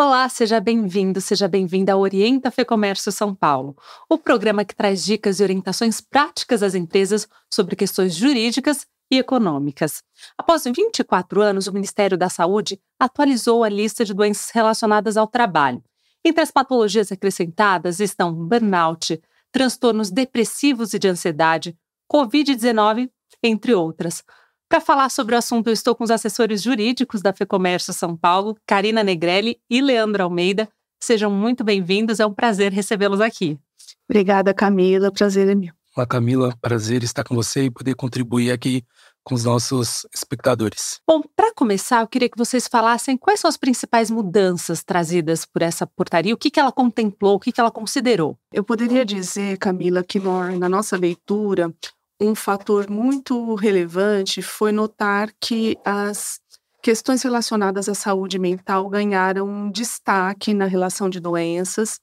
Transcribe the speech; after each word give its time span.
Olá, 0.00 0.28
seja 0.28 0.60
bem-vindo, 0.60 1.20
seja 1.20 1.48
bem-vinda 1.48 1.92
ao 1.92 1.98
Orienta 1.98 2.52
Fecomércio 2.52 3.10
São 3.10 3.34
Paulo, 3.34 3.76
o 4.08 4.16
programa 4.16 4.64
que 4.64 4.72
traz 4.72 5.04
dicas 5.04 5.40
e 5.40 5.42
orientações 5.42 6.00
práticas 6.00 6.62
às 6.62 6.76
empresas 6.76 7.26
sobre 7.52 7.74
questões 7.74 8.14
jurídicas 8.14 8.86
e 9.10 9.18
econômicas. 9.18 10.00
Após 10.38 10.62
24 10.62 11.42
anos, 11.42 11.66
o 11.66 11.72
Ministério 11.72 12.16
da 12.16 12.28
Saúde 12.28 12.80
atualizou 12.96 13.64
a 13.64 13.68
lista 13.68 14.04
de 14.04 14.14
doenças 14.14 14.50
relacionadas 14.50 15.16
ao 15.16 15.26
trabalho. 15.26 15.82
Entre 16.24 16.44
as 16.44 16.52
patologias 16.52 17.10
acrescentadas 17.10 17.98
estão 17.98 18.32
burnout, 18.32 19.20
transtornos 19.50 20.12
depressivos 20.12 20.94
e 20.94 20.98
de 21.00 21.08
ansiedade, 21.08 21.76
Covid-19, 22.08 23.10
entre 23.42 23.74
outras. 23.74 24.22
Para 24.68 24.82
falar 24.82 25.08
sobre 25.08 25.34
o 25.34 25.38
assunto, 25.38 25.68
eu 25.68 25.72
estou 25.72 25.94
com 25.94 26.04
os 26.04 26.10
assessores 26.10 26.62
jurídicos 26.62 27.22
da 27.22 27.32
FEComércio 27.32 27.90
São 27.94 28.14
Paulo, 28.14 28.54
Karina 28.66 29.02
Negrelli 29.02 29.58
e 29.70 29.80
Leandro 29.80 30.22
Almeida. 30.22 30.68
Sejam 31.02 31.30
muito 31.30 31.64
bem-vindos, 31.64 32.20
é 32.20 32.26
um 32.26 32.34
prazer 32.34 32.70
recebê-los 32.70 33.22
aqui. 33.22 33.58
Obrigada, 34.06 34.52
Camila, 34.52 35.10
prazer 35.10 35.48
é 35.48 35.54
meu. 35.54 35.72
Olá, 35.96 36.06
Camila, 36.06 36.54
prazer 36.60 37.02
estar 37.02 37.24
com 37.24 37.34
você 37.34 37.64
e 37.64 37.70
poder 37.70 37.94
contribuir 37.94 38.50
aqui 38.50 38.84
com 39.24 39.34
os 39.34 39.44
nossos 39.44 40.06
espectadores. 40.14 41.00
Bom, 41.06 41.22
para 41.34 41.52
começar, 41.54 42.02
eu 42.02 42.06
queria 42.06 42.28
que 42.28 42.38
vocês 42.38 42.68
falassem 42.68 43.16
quais 43.16 43.40
são 43.40 43.48
as 43.48 43.56
principais 43.56 44.10
mudanças 44.10 44.84
trazidas 44.84 45.46
por 45.46 45.62
essa 45.62 45.86
portaria, 45.86 46.34
o 46.34 46.38
que, 46.38 46.50
que 46.50 46.60
ela 46.60 46.70
contemplou, 46.70 47.36
o 47.36 47.40
que, 47.40 47.52
que 47.52 47.60
ela 47.60 47.70
considerou. 47.70 48.38
Eu 48.52 48.62
poderia 48.62 49.04
dizer, 49.04 49.56
Camila, 49.56 50.04
que 50.04 50.20
na 50.58 50.68
nossa 50.68 50.96
leitura, 50.96 51.74
um 52.20 52.34
fator 52.34 52.90
muito 52.90 53.54
relevante 53.54 54.42
foi 54.42 54.72
notar 54.72 55.30
que 55.40 55.76
as 55.84 56.40
questões 56.82 57.22
relacionadas 57.22 57.88
à 57.88 57.94
saúde 57.94 58.38
mental 58.38 58.88
ganharam 58.88 59.70
destaque 59.70 60.54
na 60.54 60.66
relação 60.66 61.08
de 61.08 61.20
doenças 61.20 62.00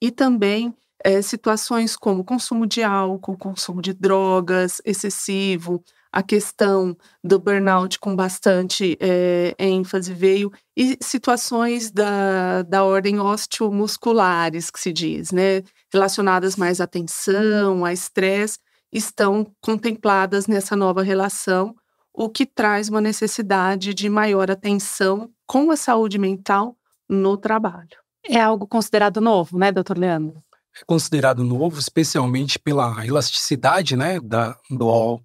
e 0.00 0.10
também 0.10 0.74
é, 1.02 1.20
situações 1.22 1.96
como 1.96 2.24
consumo 2.24 2.66
de 2.66 2.82
álcool, 2.82 3.36
consumo 3.36 3.82
de 3.82 3.92
drogas 3.92 4.80
excessivo, 4.84 5.82
a 6.10 6.22
questão 6.22 6.96
do 7.22 7.40
burnout 7.40 7.98
com 7.98 8.14
bastante 8.14 8.96
é, 9.00 9.54
ênfase 9.58 10.14
veio, 10.14 10.50
e 10.76 10.96
situações 11.02 11.90
da, 11.90 12.62
da 12.62 12.84
ordem 12.84 13.18
osteomusculares, 13.18 14.70
que 14.70 14.78
se 14.78 14.92
diz, 14.92 15.32
né, 15.32 15.62
relacionadas 15.92 16.56
mais 16.56 16.80
à 16.80 16.86
tensão, 16.86 17.84
a 17.84 17.92
estresse, 17.92 18.58
estão 18.94 19.44
contempladas 19.60 20.46
nessa 20.46 20.76
nova 20.76 21.02
relação, 21.02 21.74
o 22.12 22.28
que 22.28 22.46
traz 22.46 22.88
uma 22.88 23.00
necessidade 23.00 23.92
de 23.92 24.08
maior 24.08 24.48
atenção 24.48 25.28
com 25.44 25.72
a 25.72 25.76
saúde 25.76 26.16
mental 26.16 26.76
no 27.08 27.36
trabalho. 27.36 27.98
É 28.26 28.40
algo 28.40 28.68
considerado 28.68 29.20
novo, 29.20 29.58
né, 29.58 29.72
doutor 29.72 29.98
Leandro? 29.98 30.40
É 30.80 30.84
considerado 30.86 31.42
novo, 31.42 31.78
especialmente 31.78 32.58
pela 32.58 33.04
elasticidade 33.04 33.96
né, 33.96 34.20
da, 34.20 34.56
do 34.70 34.86
rol 34.86 35.20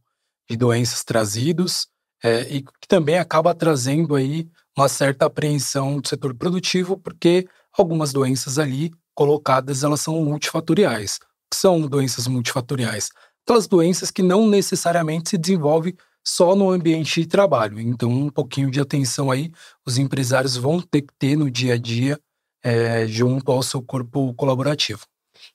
de 0.49 0.57
doenças 0.57 1.03
trazidos, 1.03 1.87
é, 2.23 2.41
e 2.51 2.61
que 2.63 2.87
também 2.87 3.19
acaba 3.19 3.53
trazendo 3.53 4.15
aí 4.15 4.49
uma 4.75 4.89
certa 4.89 5.27
apreensão 5.27 5.99
do 5.99 6.07
setor 6.07 6.33
produtivo, 6.33 6.97
porque 6.97 7.47
algumas 7.77 8.11
doenças 8.11 8.57
ali 8.57 8.91
colocadas 9.13 9.83
elas 9.83 10.01
são 10.01 10.23
multifatoriais. 10.23 11.17
O 11.17 11.49
que 11.51 11.57
são 11.57 11.81
doenças 11.81 12.27
multifatoriais? 12.27 13.09
Aquelas 13.43 13.67
doenças 13.67 14.11
que 14.11 14.21
não 14.21 14.47
necessariamente 14.47 15.31
se 15.31 15.37
desenvolvem 15.37 15.95
só 16.25 16.55
no 16.55 16.69
ambiente 16.69 17.21
de 17.21 17.27
trabalho. 17.27 17.79
Então, 17.79 18.09
um 18.09 18.29
pouquinho 18.29 18.69
de 18.69 18.79
atenção 18.79 19.31
aí, 19.31 19.51
os 19.85 19.97
empresários 19.97 20.55
vão 20.55 20.79
ter 20.81 21.01
que 21.01 21.13
ter 21.17 21.35
no 21.35 21.49
dia 21.49 21.73
a 21.73 21.77
dia 21.77 22.19
é, 22.63 23.07
junto 23.07 23.51
ao 23.51 23.63
seu 23.63 23.81
corpo 23.81 24.33
colaborativo. 24.33 25.01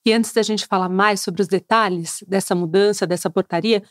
E 0.04 0.12
antes 0.12 0.32
da 0.32 0.42
gente 0.42 0.66
falar 0.66 0.88
mais 0.88 1.20
sobre 1.20 1.42
os 1.42 1.48
detalhes 1.48 2.24
dessa 2.26 2.54
mudança, 2.54 3.06
dessa 3.06 3.28
portaria, 3.28 3.82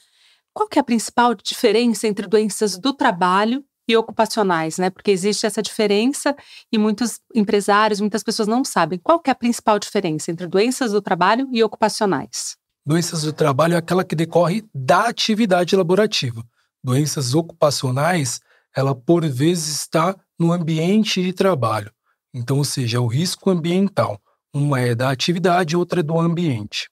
qual 0.53 0.68
que 0.68 0.78
é 0.78 0.82
a 0.82 0.84
principal 0.84 1.34
diferença 1.36 2.08
entre 2.08 2.28
doenças 2.28 2.78
do 2.78 2.94
trabalho 2.94 3.64
e 3.88 3.96
ocupacionais, 3.98 4.78
né? 4.78 4.90
Porque 4.90 5.12
existe 5.12 5.46
essa 5.46 5.62
diferença 5.62 6.36
e 6.72 6.78
muitos 6.78 7.20
empresários, 7.36 8.00
muitas 8.00 8.24
pessoas 8.24 8.48
não 8.48 8.64
sabem. 8.64 9.00
Qual 9.00 9.20
que 9.20 9.30
é 9.30 9.34
a 9.34 9.36
principal 9.36 9.78
diferença 9.78 10.32
entre 10.32 10.48
doenças 10.48 10.92
do 10.92 11.02
trabalho 11.02 11.48
e 11.52 11.64
ocupacionais? 11.64 12.56
Doenças 12.86 13.22
do 13.22 13.32
trabalho 13.32 13.76
é 13.76 13.78
aquela 13.78 14.04
que 14.04 14.16
decorre 14.16 14.66
da 14.76 15.08
atividade 15.08 15.76
laborativa. 15.76 16.44
Doenças 16.84 17.34
ocupacionais, 17.34 18.42
ela 18.76 18.94
por 18.94 19.26
vezes 19.26 19.80
está 19.80 20.16
no 20.38 20.52
ambiente 20.52 21.24
de 21.24 21.32
trabalho. 21.32 21.92
Então, 22.34 22.58
ou 22.58 22.66
seja, 22.66 22.98
é 22.98 23.00
o 23.00 23.08
risco 23.08 23.50
ambiental. 23.50 24.20
Uma 24.54 24.82
é 24.82 24.94
da 24.94 25.10
atividade, 25.10 25.78
outra 25.78 26.02
é 26.02 26.04
do 26.04 26.20
ambiente. 26.20 26.90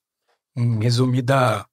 Em 0.55 0.81
resumida, 0.81 1.65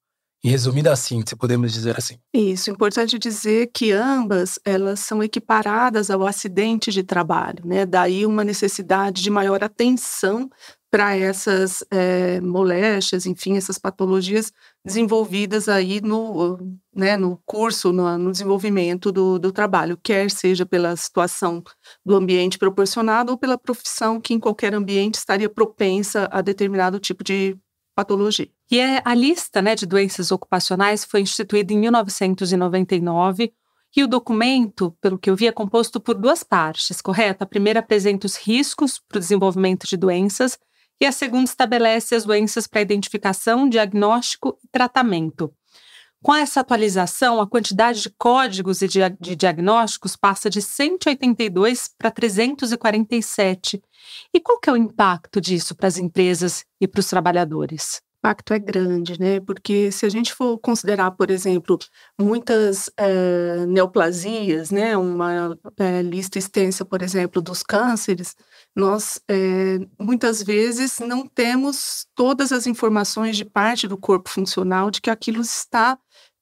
em 0.43 0.49
resumida 0.49 0.95
síntese, 0.97 1.35
podemos 1.37 1.71
dizer 1.71 1.97
assim. 1.97 2.17
Isso, 2.33 2.69
importante 2.69 3.17
dizer 3.17 3.69
que 3.73 3.93
ambas 3.93 4.59
elas 4.65 4.99
são 4.99 5.23
equiparadas 5.23 6.09
ao 6.09 6.27
acidente 6.27 6.91
de 6.91 7.03
trabalho, 7.03 7.65
né? 7.65 7.85
Daí 7.85 8.25
uma 8.25 8.43
necessidade 8.43 9.21
de 9.21 9.29
maior 9.29 9.63
atenção 9.63 10.49
para 10.91 11.15
essas 11.15 11.83
é, 11.91 12.41
moléstias, 12.41 13.25
enfim, 13.25 13.55
essas 13.55 13.77
patologias 13.77 14.51
desenvolvidas 14.83 15.69
aí 15.69 16.01
no, 16.01 16.57
né, 16.95 17.15
no 17.15 17.39
curso, 17.45 17.93
no, 17.93 18.17
no 18.17 18.31
desenvolvimento 18.31 19.11
do, 19.11 19.37
do, 19.37 19.51
trabalho, 19.51 19.99
quer 20.01 20.31
seja 20.31 20.65
pela 20.65 20.95
situação 20.95 21.63
do 22.03 22.15
ambiente 22.15 22.57
proporcionado 22.57 23.31
ou 23.31 23.37
pela 23.37 23.57
profissão 23.57 24.19
que 24.19 24.33
em 24.33 24.39
qualquer 24.39 24.73
ambiente 24.73 25.15
estaria 25.15 25.49
propensa 25.49 26.27
a 26.31 26.41
determinado 26.41 26.99
tipo 26.99 27.23
de 27.23 27.55
patologia. 27.95 28.49
E 28.71 28.79
é, 28.79 29.01
a 29.05 29.13
lista 29.13 29.61
né, 29.61 29.75
de 29.75 29.85
doenças 29.85 30.31
ocupacionais 30.31 31.05
foi 31.05 31.21
instituída 31.21 31.71
em 31.71 31.79
1999 31.79 33.53
e 33.95 34.03
o 34.03 34.07
documento, 34.07 34.95
pelo 35.01 35.17
que 35.17 35.29
eu 35.29 35.35
vi, 35.35 35.47
é 35.47 35.51
composto 35.51 35.99
por 35.99 36.15
duas 36.15 36.43
partes, 36.43 37.01
correto? 37.01 37.43
A 37.43 37.47
primeira 37.47 37.79
apresenta 37.79 38.25
os 38.27 38.35
riscos 38.35 38.99
para 38.99 39.17
o 39.17 39.19
desenvolvimento 39.19 39.87
de 39.87 39.97
doenças 39.97 40.57
e 40.99 41.05
a 41.05 41.11
segunda 41.11 41.45
estabelece 41.45 42.15
as 42.15 42.25
doenças 42.25 42.67
para 42.67 42.81
identificação, 42.81 43.69
diagnóstico 43.69 44.57
e 44.63 44.67
tratamento. 44.67 45.53
Com 46.21 46.35
essa 46.35 46.59
atualização, 46.59 47.39
a 47.39 47.47
quantidade 47.47 48.01
de 48.01 48.09
códigos 48.09 48.81
e 48.81 48.87
de, 48.89 48.99
diagnósticos 49.37 50.17
passa 50.17 50.49
de 50.49 50.61
182 50.61 51.89
para 51.97 52.11
347. 52.11 53.81
E 54.33 54.39
qual 54.41 54.59
que 54.59 54.69
é 54.69 54.73
o 54.73 54.77
impacto 54.77 55.39
disso 55.39 55.73
para 55.73 55.87
as 55.87 55.97
empresas 55.97 56.65
e 56.81 56.87
para 56.87 56.99
os 56.99 57.07
trabalhadores? 57.07 58.01
Impacto 58.19 58.53
é 58.53 58.59
grande, 58.59 59.19
né? 59.19 59.39
Porque 59.39 59.91
se 59.91 60.05
a 60.05 60.09
gente 60.09 60.33
for 60.33 60.57
considerar, 60.59 61.11
por 61.11 61.31
exemplo, 61.31 61.79
muitas 62.19 62.89
é, 62.97 63.65
neoplasias, 63.65 64.71
né? 64.71 64.95
Uma 64.97 65.57
é, 65.77 66.01
lista 66.01 66.37
extensa, 66.37 66.85
por 66.85 67.01
exemplo, 67.01 67.41
dos 67.41 67.63
cânceres, 67.63 68.35
nós 68.75 69.21
é, 69.29 69.79
muitas 69.99 70.43
vezes 70.43 70.99
não 70.99 71.25
temos 71.25 72.05
todas 72.15 72.51
as 72.51 72.67
informações 72.67 73.37
de 73.37 73.45
parte 73.45 73.87
do 73.87 73.97
corpo 73.97 74.29
funcional 74.29 74.91
de 74.91 75.01
que 75.01 75.09
aquilo 75.09 75.41
está 75.41 75.97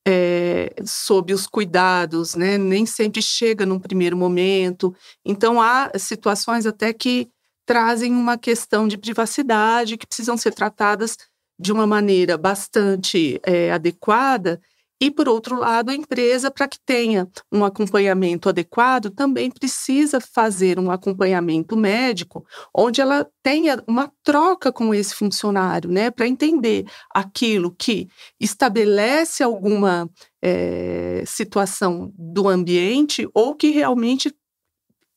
é, 0.07 0.73
sob 0.85 1.33
os 1.33 1.45
cuidados, 1.47 2.35
né? 2.35 2.57
Nem 2.57 2.85
sempre 2.85 3.21
chega 3.21 3.65
num 3.65 3.79
primeiro 3.79 4.17
momento. 4.17 4.95
Então 5.23 5.61
há 5.61 5.91
situações 5.97 6.65
até 6.65 6.91
que 6.93 7.29
trazem 7.67 8.13
uma 8.13 8.37
questão 8.37 8.87
de 8.87 8.97
privacidade 8.97 9.97
que 9.97 10.07
precisam 10.07 10.37
ser 10.37 10.53
tratadas 10.53 11.17
de 11.59 11.71
uma 11.71 11.87
maneira 11.87 12.37
bastante 12.37 13.39
é, 13.45 13.71
adequada. 13.71 14.59
E, 14.99 15.11
por 15.11 15.29
outro 15.29 15.59
lado, 15.59 15.91
a 15.91 15.95
empresa, 15.95 16.49
para 16.49 16.67
que 16.67 16.79
tenha 16.83 17.27
um 17.51 17.63
acompanhamento 17.63 18.49
adequado, 18.49 19.11
também 19.11 19.51
precisa 19.51 20.19
fazer 20.19 20.79
um 20.79 20.89
acompanhamento 20.89 21.77
médico, 21.77 22.43
onde 22.75 22.99
ela 22.99 23.27
tenha 23.43 23.83
uma 23.87 24.11
troca 24.23 24.71
com 24.71 24.93
esse 24.95 25.13
funcionário, 25.13 25.91
né, 25.91 26.09
para 26.09 26.27
entender 26.27 26.85
aquilo 27.13 27.75
que 27.77 28.07
estabelece 28.39 29.43
alguma 29.43 30.09
é, 30.41 31.23
situação 31.27 32.11
do 32.17 32.47
ambiente 32.47 33.29
ou 33.35 33.53
que 33.53 33.69
realmente 33.69 34.33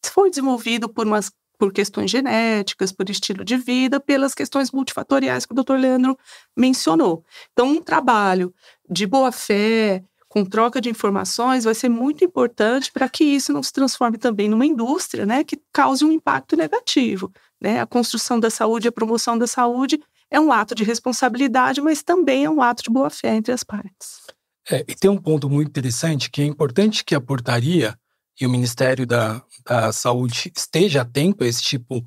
foi 0.05 0.29
desenvolvido 0.29 0.89
por 0.89 1.07
umas 1.07 1.31
por 1.61 1.75
questões 1.75 2.11
genéticas, 2.11 2.91
por 2.91 3.11
estilo 3.11 3.45
de 3.45 3.59
vida, 3.59 4.01
pelas 4.01 4.33
questões 4.33 4.73
multifatoriais 4.73 5.45
que 5.45 5.53
o 5.53 5.55
doutor 5.55 5.79
Leandro 5.79 6.19
mencionou. 6.57 7.23
Então, 7.53 7.69
um 7.69 7.83
trabalho 7.83 8.55
de 8.89 9.07
boa 9.07 9.31
fé, 9.31 10.03
com 10.27 10.43
troca 10.43 10.81
de 10.81 10.89
informações, 10.89 11.65
vai 11.65 11.75
ser 11.75 11.91
muito 11.91 12.25
importante 12.25 12.91
para 12.91 13.11
que 13.11 13.25
isso 13.25 13.53
não 13.53 13.63
se 13.63 13.75
transforme 13.75 14.17
também 14.17 14.49
numa 14.49 14.65
indústria 14.65 15.27
né, 15.27 15.45
que 15.45 15.61
cause 15.71 16.03
um 16.03 16.11
impacto 16.11 16.57
negativo. 16.57 17.31
Né? 17.61 17.79
A 17.79 17.85
construção 17.87 18.41
da 18.41 18.49
saúde, 18.49 18.89
a 18.89 18.93
promoção 18.93 19.37
da 19.37 19.47
saúde 19.47 20.01
é 20.31 20.41
um 20.41 20.51
ato 20.51 20.75
de 20.75 20.83
responsabilidade, 20.83 21.83
mas 21.83 22.03
também 22.03 22.47
é 22.47 22.51
um 22.51 22.63
ato 22.63 22.83
de 22.83 22.89
boa 22.89 23.11
fé 23.11 23.35
entre 23.35 23.53
as 23.53 23.63
partes. 23.63 24.23
É, 24.71 24.81
e 24.89 24.95
tem 24.95 25.11
um 25.11 25.19
ponto 25.19 25.51
muito 25.51 25.69
interessante 25.69 26.31
que 26.31 26.41
é 26.41 26.47
importante 26.47 27.05
que 27.05 27.15
a 27.15 27.21
portaria 27.21 27.95
e 28.41 28.47
o 28.47 28.51
Ministério 28.51 29.07
da, 29.07 29.43
da 29.65 29.93
Saúde 29.93 30.51
esteja 30.57 31.03
atento 31.03 31.45
a 31.45 31.47
esse 31.47 31.63
tipo 31.63 32.05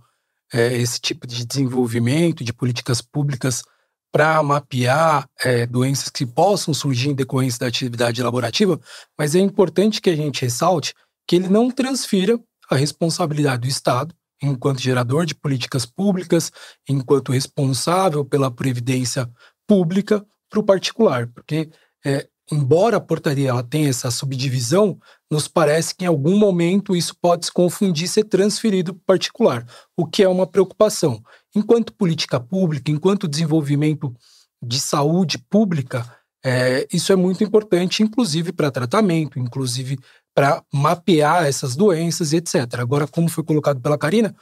é, 0.54 0.74
esse 0.78 1.00
tipo 1.00 1.26
de 1.26 1.46
desenvolvimento 1.46 2.44
de 2.44 2.54
políticas 2.54 3.02
públicas 3.02 3.64
para 4.12 4.42
mapear 4.44 5.28
é, 5.44 5.66
doenças 5.66 6.10
que 6.10 6.26
possam 6.26 6.74
surgir 6.74 7.10
em 7.10 7.16
decorrência 7.16 7.60
da 7.60 7.68
atividade 7.68 8.22
laborativa, 8.22 8.80
mas 9.18 9.34
é 9.34 9.40
importante 9.40 10.00
que 10.00 10.12
a 10.12 10.16
gente 10.16 10.44
ressalte 10.44 10.94
que 11.28 11.38
ele 11.38 11.48
não 11.48 11.72
transfira 11.72 12.40
a 12.70 12.76
responsabilidade 12.76 13.64
do 13.64 13.68
Estado, 13.68 14.14
enquanto 14.42 14.82
gerador 14.82 15.26
de 15.26 15.34
políticas 15.34 15.86
públicas, 15.86 16.52
enquanto 16.88 17.32
responsável 17.32 18.24
pela 18.24 18.52
previdência 18.52 19.28
pública, 19.68 20.24
para 20.48 20.60
o 20.60 20.64
particular, 20.64 21.28
porque 21.28 21.72
é, 22.06 22.28
embora 22.52 22.98
a 22.98 23.02
portaria 23.02 23.50
ela 23.50 23.64
tenha 23.64 23.90
essa 23.90 24.12
subdivisão, 24.12 24.98
nos 25.32 25.48
parece 25.48 25.96
que 25.96 26.06
em 26.06 26.08
algum 26.08 26.38
momento 26.38 26.96
isso 26.96 27.16
pode 27.22 27.46
se 27.46 27.52
confundir 27.52 28.08
ser 28.08 28.26
transferido 28.26 28.94
para 28.94 29.02
o 29.02 29.06
particular, 29.06 29.66
o 29.98 30.06
que 30.06 30.24
é 30.24 30.28
uma 30.28 30.46
preocupação. 30.46 31.22
Enquanto 31.56 31.94
política 31.94 32.40
pública, 32.40 32.92
enquanto 32.92 33.28
desenvolvimento 33.28 34.14
de 34.62 34.80
saúde 34.80 35.38
pública, 35.38 36.06
é, 36.46 36.86
isso 36.92 37.14
é 37.14 37.16
muito 37.16 37.44
importante, 37.44 38.04
inclusive 38.04 38.52
para 38.52 38.72
tratamento, 38.72 39.40
inclusive 39.40 39.98
para 40.36 40.64
mapear 40.74 41.46
essas 41.46 41.76
doenças 41.76 42.34
e 42.34 42.38
etc. 42.38 42.80
Agora, 42.80 43.08
como 43.08 43.30
foi 43.30 43.44
colocado 43.44 43.80
pela 43.80 43.98
Karina, 43.98 44.36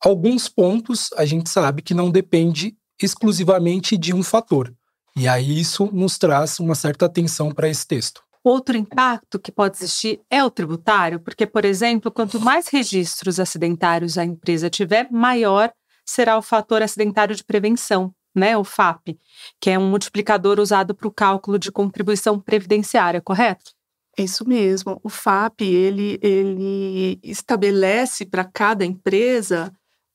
alguns 0.00 0.48
pontos 0.48 1.10
a 1.16 1.24
gente 1.24 1.50
sabe 1.50 1.82
que 1.82 1.94
não 1.94 2.10
depende 2.10 2.76
exclusivamente 3.00 3.96
de 3.96 4.14
um 4.14 4.22
fator. 4.22 4.72
E 5.16 5.28
aí 5.28 5.60
isso 5.60 5.88
nos 5.92 6.18
traz 6.18 6.58
uma 6.58 6.74
certa 6.74 7.06
atenção 7.06 7.50
para 7.50 7.68
esse 7.68 7.86
texto. 7.86 8.22
Outro 8.44 8.76
impacto 8.76 9.38
que 9.38 9.52
pode 9.52 9.76
existir 9.76 10.20
é 10.28 10.42
o 10.42 10.50
tributário, 10.50 11.20
porque, 11.20 11.46
por 11.46 11.64
exemplo, 11.64 12.10
quanto 12.10 12.40
mais 12.40 12.66
registros 12.68 13.38
acidentários 13.38 14.18
a 14.18 14.24
empresa 14.24 14.68
tiver, 14.68 15.08
maior 15.12 15.72
será 16.04 16.36
o 16.36 16.42
fator 16.42 16.82
acidentário 16.82 17.36
de 17.36 17.44
prevenção, 17.44 18.12
né, 18.34 18.56
o 18.56 18.64
FAP, 18.64 19.16
que 19.60 19.70
é 19.70 19.78
um 19.78 19.88
multiplicador 19.88 20.58
usado 20.58 20.94
para 20.94 21.06
o 21.06 21.12
cálculo 21.12 21.56
de 21.56 21.70
contribuição 21.70 22.40
previdenciária, 22.40 23.20
correto? 23.20 23.72
É 24.18 24.24
isso 24.24 24.46
mesmo. 24.46 25.00
O 25.04 25.08
FAP 25.08 25.62
ele, 25.62 26.18
ele 26.20 27.20
estabelece 27.22 28.26
para 28.26 28.44
cada 28.44 28.84
empresa 28.84 29.72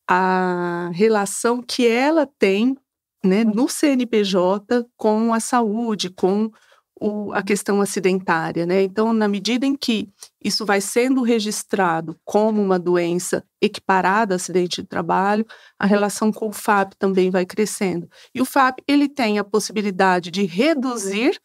a 0.08 0.92
relação 0.94 1.62
que 1.62 1.88
ela 1.88 2.28
tem 2.38 2.78
né, 3.24 3.44
no 3.44 3.68
CNPJ 3.68 4.86
com 4.96 5.34
a 5.34 5.40
saúde, 5.40 6.10
com 6.10 6.52
o, 7.00 7.32
a 7.34 7.44
questão 7.44 7.82
acidentária. 7.82 8.66
Né? 8.66 8.84
Então, 8.84 9.14
na 9.14 9.28
medida 9.28 9.66
em 9.66 9.76
que 9.76 10.10
isso 10.44 10.66
vai 10.66 10.82
sendo 10.82 11.22
registrado 11.22 12.18
como 12.26 12.62
uma 12.62 12.80
doença 12.80 13.44
equiparada 13.62 14.36
a 14.36 14.38
acidente 14.38 14.82
de 14.82 14.88
trabalho, 14.88 15.46
a 15.80 15.86
relação 15.86 16.32
com 16.32 16.50
o 16.50 16.54
FAP 16.54 16.94
também 16.98 17.30
vai 17.30 17.46
crescendo. 17.46 18.10
E 18.34 18.42
o 18.42 18.46
FAP 18.46 18.80
ele 18.88 19.08
tem 19.08 19.40
a 19.40 19.44
possibilidade 19.44 20.32
de 20.32 20.46
reduzir 20.46 21.40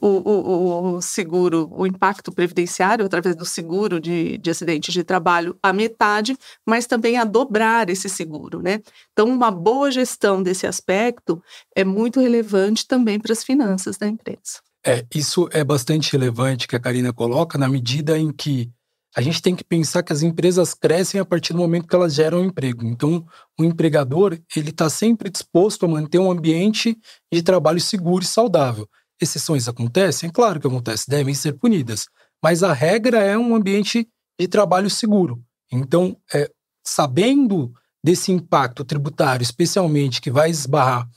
o, 0.00 0.08
o, 0.08 0.96
o, 0.96 1.02
seguro, 1.02 1.68
o 1.72 1.86
impacto 1.86 2.32
previdenciário 2.32 3.04
através 3.04 3.36
do 3.36 3.44
seguro 3.44 4.00
de, 4.00 4.38
de 4.38 4.50
acidente 4.50 4.90
de 4.90 5.04
trabalho 5.04 5.56
a 5.62 5.72
metade, 5.72 6.36
mas 6.66 6.86
também 6.86 7.16
a 7.16 7.24
dobrar 7.24 7.88
esse 7.88 8.08
seguro, 8.08 8.60
né? 8.60 8.80
Então, 9.12 9.28
uma 9.28 9.50
boa 9.50 9.90
gestão 9.90 10.42
desse 10.42 10.66
aspecto 10.66 11.42
é 11.74 11.84
muito 11.84 12.20
relevante 12.20 12.86
também 12.86 13.18
para 13.20 13.32
as 13.32 13.44
finanças 13.44 13.96
da 13.96 14.06
empresa. 14.06 14.60
É, 14.86 15.04
isso 15.14 15.48
é 15.52 15.64
bastante 15.64 16.12
relevante 16.12 16.68
que 16.68 16.76
a 16.76 16.80
Karina 16.80 17.12
coloca 17.12 17.56
na 17.56 17.68
medida 17.68 18.18
em 18.18 18.30
que 18.30 18.70
a 19.16 19.20
gente 19.20 19.40
tem 19.40 19.54
que 19.54 19.62
pensar 19.62 20.02
que 20.02 20.12
as 20.12 20.22
empresas 20.22 20.74
crescem 20.74 21.20
a 21.20 21.24
partir 21.24 21.52
do 21.52 21.60
momento 21.60 21.86
que 21.86 21.94
elas 21.94 22.14
geram 22.14 22.44
emprego. 22.44 22.84
Então, 22.84 23.24
o 23.58 23.64
empregador 23.64 24.36
ele 24.56 24.70
está 24.70 24.90
sempre 24.90 25.30
disposto 25.30 25.86
a 25.86 25.88
manter 25.88 26.18
um 26.18 26.30
ambiente 26.30 26.98
de 27.32 27.42
trabalho 27.42 27.80
seguro 27.80 28.24
e 28.24 28.26
saudável. 28.26 28.88
Exceções 29.20 29.68
acontecem? 29.68 30.30
Claro 30.30 30.60
que 30.60 30.66
acontecem, 30.66 31.06
devem 31.08 31.34
ser 31.34 31.54
punidas. 31.54 32.06
Mas 32.42 32.62
a 32.62 32.72
regra 32.72 33.22
é 33.22 33.38
um 33.38 33.54
ambiente 33.54 34.08
de 34.38 34.48
trabalho 34.48 34.90
seguro. 34.90 35.42
Então, 35.72 36.16
é, 36.32 36.50
sabendo 36.84 37.72
desse 38.04 38.30
impacto 38.30 38.84
tributário, 38.84 39.42
especialmente 39.42 40.20
que 40.20 40.30
vai 40.30 40.50
esbarrar 40.50 41.08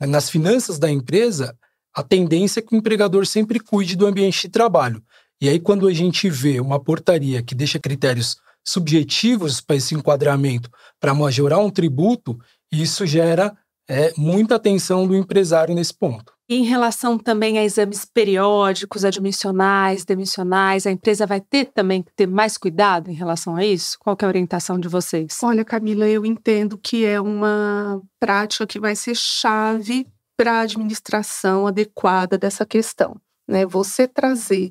nas 0.00 0.28
finanças 0.28 0.78
da 0.78 0.90
empresa, 0.90 1.56
a 1.94 2.02
tendência 2.02 2.58
é 2.58 2.62
que 2.62 2.74
o 2.74 2.78
empregador 2.78 3.24
sempre 3.24 3.60
cuide 3.60 3.94
do 3.94 4.06
ambiente 4.06 4.42
de 4.42 4.48
trabalho. 4.48 5.02
E 5.40 5.48
aí, 5.48 5.60
quando 5.60 5.86
a 5.86 5.92
gente 5.92 6.28
vê 6.28 6.60
uma 6.60 6.82
portaria 6.82 7.42
que 7.42 7.54
deixa 7.54 7.78
critérios 7.78 8.36
subjetivos 8.66 9.60
para 9.60 9.76
esse 9.76 9.94
enquadramento 9.94 10.70
para 10.98 11.14
majorar 11.14 11.60
um 11.60 11.70
tributo, 11.70 12.38
isso 12.72 13.06
gera 13.06 13.56
é, 13.88 14.12
muita 14.16 14.56
atenção 14.56 15.06
do 15.06 15.14
empresário 15.14 15.74
nesse 15.74 15.94
ponto. 15.94 16.33
Em 16.46 16.62
relação 16.62 17.18
também 17.18 17.58
a 17.58 17.64
exames 17.64 18.04
periódicos, 18.04 19.02
admissionais, 19.02 20.04
demissionais, 20.04 20.86
a 20.86 20.90
empresa 20.90 21.26
vai 21.26 21.40
ter 21.40 21.66
também 21.72 22.02
que 22.02 22.12
ter 22.14 22.26
mais 22.26 22.58
cuidado 22.58 23.10
em 23.10 23.14
relação 23.14 23.56
a 23.56 23.64
isso? 23.64 23.98
Qual 23.98 24.14
é 24.20 24.24
a 24.24 24.28
orientação 24.28 24.78
de 24.78 24.86
vocês? 24.86 25.38
Olha, 25.42 25.64
Camila, 25.64 26.06
eu 26.06 26.26
entendo 26.26 26.76
que 26.76 27.06
é 27.06 27.18
uma 27.18 27.98
prática 28.20 28.66
que 28.66 28.78
vai 28.78 28.94
ser 28.94 29.14
chave 29.14 30.06
para 30.36 30.58
a 30.58 30.60
administração 30.60 31.66
adequada 31.66 32.36
dessa 32.36 32.66
questão. 32.66 33.18
Né? 33.48 33.64
Você 33.64 34.06
trazer 34.06 34.70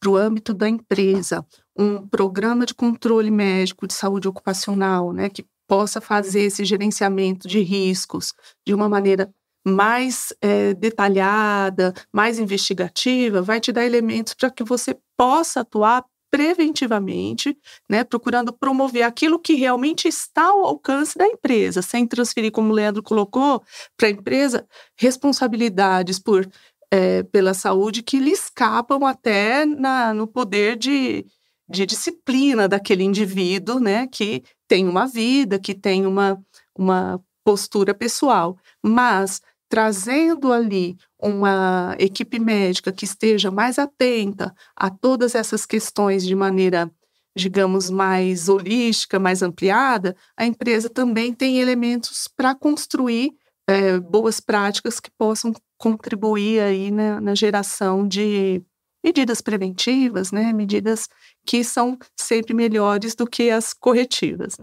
para 0.00 0.10
o 0.10 0.16
âmbito 0.16 0.54
da 0.54 0.68
empresa 0.68 1.44
um 1.76 2.06
programa 2.06 2.64
de 2.64 2.74
controle 2.74 3.30
médico 3.30 3.88
de 3.88 3.94
saúde 3.94 4.28
ocupacional, 4.28 5.12
né, 5.12 5.28
que 5.28 5.44
possa 5.66 6.00
fazer 6.00 6.42
esse 6.42 6.64
gerenciamento 6.64 7.48
de 7.48 7.60
riscos 7.60 8.32
de 8.64 8.72
uma 8.72 8.88
maneira 8.88 9.32
mais 9.66 10.32
é, 10.40 10.74
detalhada, 10.74 11.92
mais 12.12 12.38
investigativa, 12.38 13.42
vai 13.42 13.60
te 13.60 13.72
dar 13.72 13.84
elementos 13.84 14.34
para 14.34 14.50
que 14.50 14.64
você 14.64 14.96
possa 15.16 15.60
atuar 15.60 16.04
preventivamente, 16.30 17.56
né, 17.88 18.04
procurando 18.04 18.52
promover 18.52 19.02
aquilo 19.02 19.38
que 19.38 19.54
realmente 19.54 20.06
está 20.06 20.44
ao 20.44 20.64
alcance 20.64 21.16
da 21.16 21.26
empresa, 21.26 21.80
sem 21.80 22.06
transferir, 22.06 22.52
como 22.52 22.70
o 22.70 22.74
Leandro 22.74 23.02
colocou, 23.02 23.62
para 23.96 24.08
a 24.08 24.10
empresa 24.10 24.66
responsabilidades 24.96 26.18
por 26.18 26.46
é, 26.90 27.22
pela 27.24 27.52
saúde 27.52 28.02
que 28.02 28.18
lhe 28.18 28.30
escapam 28.30 29.04
até 29.04 29.66
na, 29.66 30.14
no 30.14 30.26
poder 30.26 30.76
de, 30.76 31.26
de 31.68 31.84
disciplina 31.84 32.66
daquele 32.66 33.04
indivíduo, 33.04 33.78
né, 33.78 34.06
que 34.06 34.42
tem 34.66 34.88
uma 34.88 35.06
vida, 35.06 35.58
que 35.58 35.74
tem 35.74 36.06
uma, 36.06 36.42
uma 36.76 37.22
postura 37.48 37.94
pessoal, 37.94 38.58
mas 38.84 39.40
trazendo 39.70 40.52
ali 40.52 40.98
uma 41.18 41.96
equipe 41.98 42.38
médica 42.38 42.92
que 42.92 43.06
esteja 43.06 43.50
mais 43.50 43.78
atenta 43.78 44.54
a 44.76 44.90
todas 44.90 45.34
essas 45.34 45.64
questões 45.64 46.26
de 46.26 46.34
maneira, 46.34 46.90
digamos, 47.34 47.88
mais 47.88 48.50
holística, 48.50 49.18
mais 49.18 49.40
ampliada, 49.40 50.14
a 50.36 50.44
empresa 50.44 50.90
também 50.90 51.32
tem 51.32 51.58
elementos 51.58 52.28
para 52.28 52.54
construir 52.54 53.32
é, 53.66 53.98
boas 53.98 54.40
práticas 54.40 55.00
que 55.00 55.10
possam 55.12 55.50
contribuir 55.78 56.60
aí 56.60 56.90
na, 56.90 57.18
na 57.18 57.34
geração 57.34 58.06
de 58.06 58.62
medidas 59.02 59.40
preventivas, 59.40 60.32
né, 60.32 60.52
medidas 60.52 61.08
que 61.46 61.64
são 61.64 61.98
sempre 62.14 62.52
melhores 62.52 63.14
do 63.14 63.26
que 63.26 63.48
as 63.48 63.72
corretivas. 63.72 64.54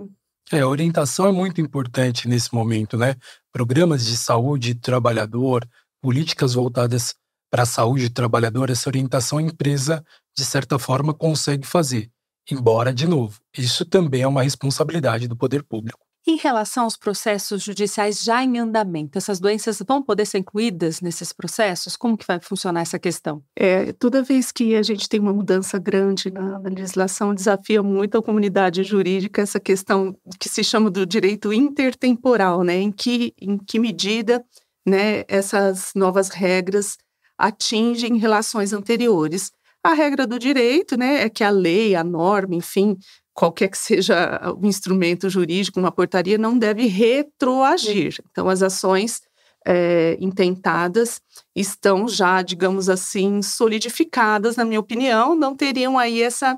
É, 0.52 0.60
a 0.60 0.68
orientação 0.68 1.28
é 1.28 1.32
muito 1.32 1.60
importante 1.60 2.28
nesse 2.28 2.54
momento, 2.54 2.98
né? 2.98 3.16
Programas 3.52 4.06
de 4.06 4.16
saúde 4.16 4.76
do 4.76 4.80
trabalhador, 4.80 5.68
políticas 6.02 6.54
voltadas 6.54 7.16
para 7.52 7.64
a 7.64 7.66
saúde 7.66 8.10
do 8.10 8.14
trabalhador, 8.14 8.70
essa 8.70 8.88
orientação 8.90 9.40
a 9.40 9.42
empresa, 9.42 10.04
de 10.38 10.46
certa 10.46 10.78
forma, 10.78 11.14
consegue 11.14 11.66
fazer. 11.66 12.12
Embora, 12.50 12.94
de 12.94 13.08
novo, 13.08 13.40
isso 13.58 13.86
também 13.86 14.22
é 14.22 14.28
uma 14.28 14.44
responsabilidade 14.44 15.28
do 15.28 15.36
poder 15.36 15.64
público. 15.64 16.05
Em 16.28 16.38
relação 16.38 16.86
aos 16.86 16.98
processos 16.98 17.62
judiciais 17.62 18.24
já 18.24 18.44
em 18.44 18.58
andamento, 18.58 19.16
essas 19.16 19.40
doenças 19.40 19.80
vão 19.88 20.02
poder 20.02 20.26
ser 20.26 20.40
incluídas 20.40 21.00
nesses 21.00 21.32
processos? 21.32 21.96
Como 21.96 22.18
que 22.18 22.26
vai 22.26 22.40
funcionar 22.40 22.82
essa 22.82 22.98
questão? 22.98 23.44
É, 23.56 23.94
toda 23.94 24.24
vez 24.24 24.52
que 24.52 24.76
a 24.76 24.82
gente 24.82 25.08
tem 25.08 25.20
uma 25.20 25.32
mudança 25.32 25.78
grande 25.78 26.32
na, 26.32 26.60
na 26.60 26.70
legislação, 26.70 27.36
desafia 27.36 27.84
muito 27.84 28.18
a 28.18 28.24
comunidade 28.24 28.84
jurídica 28.84 29.44
essa 29.44 29.60
questão 29.60 30.18
que 30.40 30.50
se 30.50 30.64
chama 30.64 30.90
do 30.90 31.06
direito 31.06 31.54
intertemporal, 31.54 32.64
né? 32.64 32.76
Em 32.76 32.92
que, 32.92 33.32
em 33.40 33.56
que 33.56 33.78
medida 33.78 34.44
né, 34.84 35.24
essas 35.28 35.92
novas 35.94 36.30
regras 36.30 36.98
atingem 37.38 38.18
relações 38.18 38.74
anteriores. 38.74 39.52
A 39.84 39.94
regra 39.94 40.26
do 40.26 40.40
direito, 40.40 40.98
né, 40.98 41.22
é 41.22 41.30
que 41.30 41.44
a 41.44 41.52
lei, 41.52 41.96
a 41.96 42.04
norma, 42.04 42.56
enfim, 42.56 42.98
qualquer 43.36 43.68
que 43.68 43.78
seja 43.78 44.56
o 44.60 44.66
instrumento 44.66 45.30
jurídico, 45.30 45.80
uma 45.80 45.92
portaria, 45.92 46.38
não 46.38 46.58
deve 46.58 46.88
retroagir. 46.88 48.18
Então, 48.32 48.48
as 48.48 48.64
ações 48.64 49.22
é, 49.68 50.18
intentadas 50.22 51.22
estão 51.54 52.08
já, 52.08 52.42
digamos 52.42 52.88
assim, 52.88 53.42
solidificadas, 53.42 54.56
na 54.56 54.64
minha 54.64 54.80
opinião, 54.80 55.36
não 55.36 55.54
teriam 55.54 56.00
aí 56.00 56.22
essa, 56.22 56.58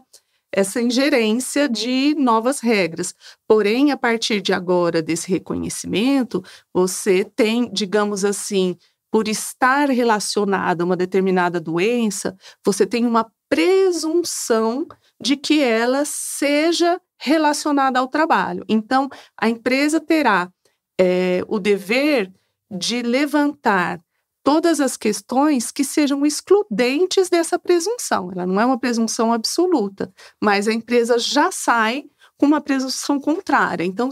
essa 0.52 0.80
ingerência 0.80 1.68
de 1.68 2.14
novas 2.16 2.60
regras. 2.60 3.16
Porém, 3.48 3.92
a 3.92 3.98
partir 3.98 4.40
de 4.40 4.54
agora 4.54 5.02
desse 5.02 5.28
reconhecimento, 5.30 6.44
você 6.72 7.26
tem, 7.26 7.72
digamos 7.74 8.24
assim, 8.24 8.78
por 9.12 9.28
estar 9.28 9.90
relacionada 9.90 10.84
a 10.84 10.86
uma 10.86 10.96
determinada 10.96 11.60
doença, 11.60 12.38
você 12.64 12.86
tem 12.86 13.04
uma 13.04 13.26
presunção 13.50 14.86
de 15.20 15.36
que 15.36 15.62
ela 15.62 16.04
seja 16.06 17.00
relacionada 17.18 18.00
ao 18.00 18.08
trabalho. 18.08 18.64
Então, 18.70 19.10
a 19.40 19.50
empresa 19.50 20.00
terá 20.00 20.52
é, 21.00 21.44
o 21.48 21.60
dever 21.60 22.32
de 22.70 23.02
levantar 23.02 24.00
todas 24.44 24.80
as 24.80 24.96
questões 24.96 25.72
que 25.72 25.84
sejam 25.84 26.26
excludentes 26.26 27.30
dessa 27.30 27.60
presunção. 27.60 28.32
Ela 28.32 28.46
não 28.46 28.62
é 28.62 28.66
uma 28.66 28.80
presunção 28.80 29.34
absoluta, 29.34 30.10
mas 30.42 30.68
a 30.68 30.74
empresa 30.74 31.20
já 31.20 31.52
sai 31.52 32.06
com 32.38 32.46
uma 32.46 32.62
presunção 32.62 33.20
contrária. 33.20 33.84
Então, 33.84 34.10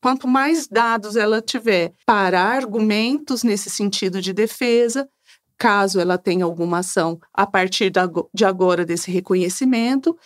quanto 0.00 0.28
mais 0.28 0.68
dados 0.68 1.16
ela 1.16 1.40
tiver 1.42 1.92
para 2.06 2.40
argumentos 2.40 3.42
nesse 3.42 3.68
sentido 3.68 4.20
de 4.20 4.32
defesa, 4.32 5.08
caso 5.58 5.98
ela 5.98 6.18
tenha 6.18 6.44
alguma 6.44 6.78
ação 6.78 7.18
a 7.32 7.46
partir 7.46 7.90
de 8.32 8.44
agora 8.44 8.84
desse 8.84 9.10
reconhecimento, 9.10 10.16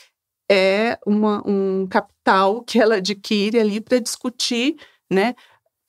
é 0.51 0.99
uma, 1.07 1.43
um 1.47 1.87
capital 1.87 2.63
que 2.63 2.81
ela 2.81 2.97
adquire 2.97 3.59
ali 3.59 3.81
para 3.81 3.99
discutir, 3.99 4.77
né, 5.11 5.35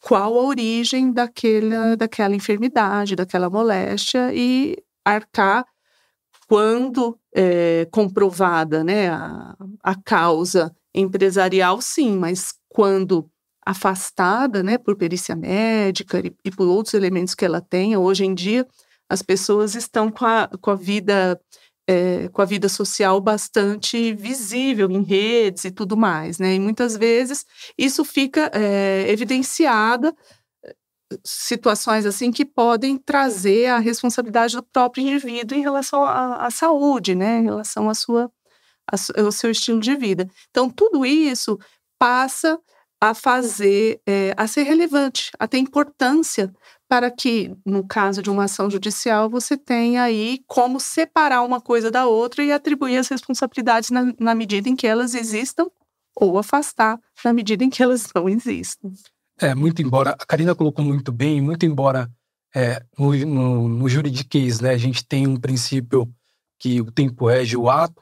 qual 0.02 0.38
a 0.38 0.42
origem 0.42 1.12
daquela, 1.12 1.96
daquela 1.96 2.36
enfermidade, 2.36 3.16
daquela 3.16 3.50
moléstia 3.50 4.34
e 4.34 4.78
arcar 5.06 5.66
quando 6.48 7.18
é, 7.36 7.88
comprovada 7.92 8.84
né, 8.84 9.10
a, 9.10 9.56
a 9.84 9.96
causa 9.96 10.76
empresarial, 10.94 11.82
sim, 11.82 12.18
mas 12.18 12.54
quando 12.68 13.30
afastada 13.66 14.64
né, 14.64 14.78
por 14.78 14.96
perícia 14.96 15.36
médica 15.36 16.20
e, 16.20 16.34
e 16.44 16.50
por 16.50 16.68
outros 16.68 16.96
elementos 16.96 17.36
que 17.36 17.46
ela 17.46 17.62
tenha, 17.62 18.00
hoje 18.00 18.26
em 18.26 18.34
dia 18.34 18.66
as 19.08 19.22
pessoas 19.22 19.76
estão 19.76 20.12
com 20.12 20.26
a, 20.26 20.50
com 20.62 20.72
a 20.72 20.76
vida 20.76 21.40
é, 21.90 22.28
com 22.30 22.40
a 22.40 22.46
vida 22.46 22.70
social 22.70 23.20
bastante 23.20 24.14
visível 24.14 24.92
em 24.92 25.02
redes 25.02 25.66
e 25.66 25.72
tudo 25.72 25.98
mais, 25.98 26.38
né? 26.38 26.54
E 26.54 26.60
muitas 26.60 26.96
vezes 26.96 27.44
isso 27.76 28.06
fica 28.06 28.52
é, 28.54 29.10
evidenciada 29.10 30.16
eh, 30.64 30.76
situações 31.24 32.06
assim 32.06 32.32
que 32.32 32.46
podem 32.46 32.96
trazer 32.96 33.68
a 33.68 33.80
responsabilidade 33.80 34.56
do 34.56 34.62
próprio 34.62 35.02
indivíduo 35.02 35.58
em 35.58 35.62
relação 35.62 36.04
à, 36.04 36.46
à 36.46 36.52
saúde, 36.52 37.16
né? 37.16 37.40
Em 37.40 37.46
relação 37.46 37.90
à 37.90 37.96
sua, 37.96 38.32
ao 39.18 39.32
seu 39.32 39.50
estilo 39.50 39.80
de 39.80 39.96
vida. 39.96 40.30
Então 40.52 40.70
tudo 40.70 41.04
isso 41.04 41.58
passa 41.98 42.60
a 43.02 43.16
fazer, 43.16 44.00
é, 44.08 44.34
a 44.38 44.46
ser 44.46 44.64
relevante, 44.64 45.32
a 45.40 45.48
ter 45.48 45.58
importância 45.58 46.54
para 46.90 47.12
que, 47.12 47.56
no 47.64 47.88
caso 47.88 48.20
de 48.20 48.32
uma 48.32 48.46
ação 48.46 48.68
judicial, 48.68 49.30
você 49.30 49.56
tenha 49.56 50.02
aí 50.02 50.40
como 50.48 50.80
separar 50.80 51.44
uma 51.44 51.62
coisa 51.62 51.92
da 51.92 52.08
outra 52.08 52.44
e 52.44 52.52
atribuir 52.52 52.98
as 52.98 53.08
responsabilidades 53.08 53.92
na, 53.92 54.12
na 54.20 54.34
medida 54.34 54.68
em 54.68 54.76
que 54.76 54.88
elas 54.88 55.14
existam 55.14 55.68
ou 56.16 56.40
afastar 56.40 57.00
na 57.24 57.32
medida 57.32 57.64
em 57.64 57.70
que 57.70 57.84
elas 57.84 58.08
não 58.14 58.28
existam. 58.28 58.92
É, 59.40 59.54
muito 59.54 59.84
embora, 59.84 60.18
a 60.20 60.26
Karina 60.26 60.56
colocou 60.56 60.84
muito 60.84 61.12
bem, 61.12 61.40
muito 61.40 61.64
embora 61.64 62.10
é, 62.56 62.84
no, 62.98 63.14
no, 63.14 63.70
no 63.70 63.88
juridiquês, 63.88 64.60
né, 64.60 64.72
a 64.72 64.78
gente 64.78 65.06
tem 65.06 65.28
um 65.28 65.38
princípio 65.38 66.12
que 66.58 66.82
o 66.82 66.92
tempo 66.92 67.28
rege 67.28 67.56
o 67.56 67.70
ato, 67.70 68.02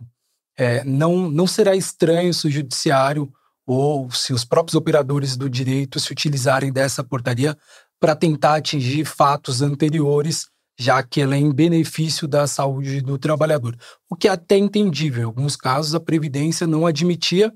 é, 0.58 0.84
não, 0.86 1.29
não 1.29 1.46
será 1.46 1.75
estranho 1.75 2.34
se 2.34 2.48
o 2.48 2.50
judiciário 2.50 3.32
ou 3.67 4.10
se 4.10 4.32
os 4.32 4.46
próprios 4.46 4.75
operadores 4.75 5.36
do 5.36 5.50
direito 5.50 6.00
se 6.00 6.10
utilizarem 6.10 6.72
dessa 6.72 7.03
portaria 7.03 7.56
para 8.00 8.16
tentar 8.16 8.56
atingir 8.56 9.06
fatos 9.06 9.62
anteriores, 9.62 10.48
já 10.80 11.01
que 11.01 11.22
ela 11.22 11.36
é 11.36 11.39
em 11.39 11.51
benefício 11.51 12.27
da 12.27 12.46
saúde 12.46 13.01
do 13.01 13.18
trabalhador. 13.18 13.75
O 14.10 14.16
que 14.16 14.27
é 14.27 14.32
até 14.32 14.58
entendível. 14.58 15.24
Em 15.24 15.25
alguns 15.25 15.56
casos, 15.56 15.96
a 15.96 16.00
Previdência 16.00 16.68
não 16.68 16.86
admitia 16.86 17.51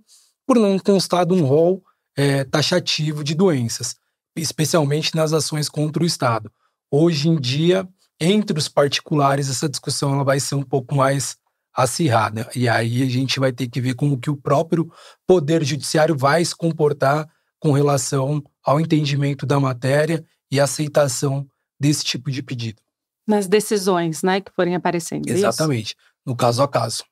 por 0.48 0.58
não 0.58 0.78
constar 0.80 1.26
de 1.26 1.34
um 1.34 1.46
rol 1.46 1.84
é, 2.18 2.44
taxativo 2.44 3.24
de 3.24 3.36
doenças, 3.36 3.96
especialmente 4.36 5.16
nas 5.16 5.34
ações 5.34 5.70
contra 5.70 6.04
o 6.04 6.06
Estado. 6.06 6.52
Hoje 6.90 7.30
em 7.30 7.40
dia, 7.40 7.88
entre 8.20 8.58
os 8.58 8.68
particulares, 8.68 9.50
essa 9.50 9.70
discussão 9.70 10.14
ela 10.14 10.24
vai 10.24 10.40
ser 10.40 10.56
um 10.56 10.64
pouco 10.64 10.96
mais 10.96 11.38
acirrada. 11.74 12.50
E 12.56 12.68
aí 12.68 13.02
a 13.02 13.10
gente 13.10 13.40
vai 13.40 13.52
ter 13.52 13.68
que 13.68 13.80
ver 13.80 13.96
como 13.96 14.20
que 14.20 14.30
o 14.30 14.36
próprio 14.36 14.92
Poder 15.26 15.64
Judiciário 15.64 16.18
vai 16.18 16.44
se 16.44 16.56
comportar 16.56 17.30
com 17.60 17.72
relação 17.72 18.44
ao 18.64 18.80
entendimento 18.80 19.46
da 19.46 19.60
matéria 19.60 20.24
e 20.50 20.60
aceitação 20.60 21.48
desse 21.80 22.04
tipo 22.04 22.30
de 22.30 22.44
pedido. 22.44 22.82
Nas 23.28 23.48
decisões, 23.48 24.24
né, 24.24 24.42
que 24.42 24.52
forem 24.52 24.76
aparecendo. 24.76 25.28
É 25.30 25.32
Exatamente, 25.32 25.94
é 25.94 26.30
no 26.30 26.36
caso 26.36 26.62
a 26.62 26.68
caso. 26.68 27.04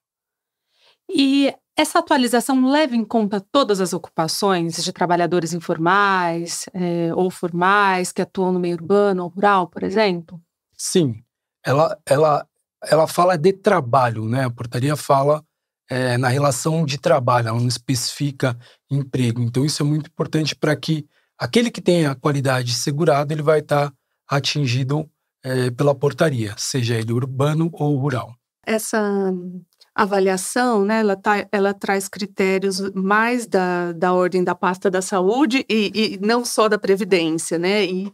E 1.09 1.53
essa 1.75 1.99
atualização 1.99 2.69
leva 2.69 2.95
em 2.95 3.05
conta 3.05 3.39
todas 3.39 3.79
as 3.79 3.93
ocupações 3.93 4.83
de 4.83 4.91
trabalhadores 4.91 5.53
informais 5.53 6.65
é, 6.73 7.13
ou 7.15 7.31
formais 7.31 8.11
que 8.11 8.21
atuam 8.21 8.51
no 8.51 8.59
meio 8.59 8.75
urbano 8.75 9.23
ou 9.23 9.29
rural, 9.29 9.67
por 9.67 9.81
exemplo? 9.81 10.39
Sim, 10.77 11.23
ela, 11.65 11.97
ela, 12.05 12.45
ela 12.83 13.07
fala 13.07 13.37
de 13.37 13.53
trabalho, 13.53 14.25
né? 14.25 14.43
A 14.43 14.51
portaria 14.51 14.95
fala 14.95 15.43
é, 15.89 16.17
na 16.17 16.27
relação 16.27 16.85
de 16.85 16.97
trabalho, 16.97 17.47
ela 17.47 17.59
não 17.59 17.67
especifica 17.67 18.57
emprego. 18.91 19.41
Então, 19.41 19.65
isso 19.65 19.81
é 19.81 19.85
muito 19.85 20.07
importante 20.07 20.55
para 20.55 20.75
que 20.75 21.07
aquele 21.39 21.71
que 21.71 21.81
tem 21.81 22.05
a 22.05 22.13
qualidade 22.13 22.73
segurada, 22.73 23.33
ele 23.33 23.41
vai 23.41 23.59
estar 23.59 23.89
tá 23.89 23.95
atingido 24.27 25.09
é, 25.43 25.71
pela 25.71 25.95
portaria, 25.95 26.53
seja 26.57 26.95
ele 26.95 27.13
urbano 27.13 27.69
ou 27.73 27.97
rural. 27.97 28.35
Essa 28.65 29.33
avaliação, 29.95 30.85
né, 30.85 30.99
ela, 30.99 31.15
tá, 31.15 31.47
ela 31.51 31.73
traz 31.73 32.07
critérios 32.07 32.79
mais 32.93 33.47
da, 33.47 33.93
da 33.93 34.13
ordem 34.13 34.43
da 34.43 34.53
pasta 34.53 34.91
da 34.91 35.01
saúde 35.01 35.65
e, 35.69 35.91
e 35.93 36.19
não 36.21 36.45
só 36.45 36.67
da 36.69 36.77
previdência, 36.77 37.57
né, 37.57 37.85
e 37.85 38.11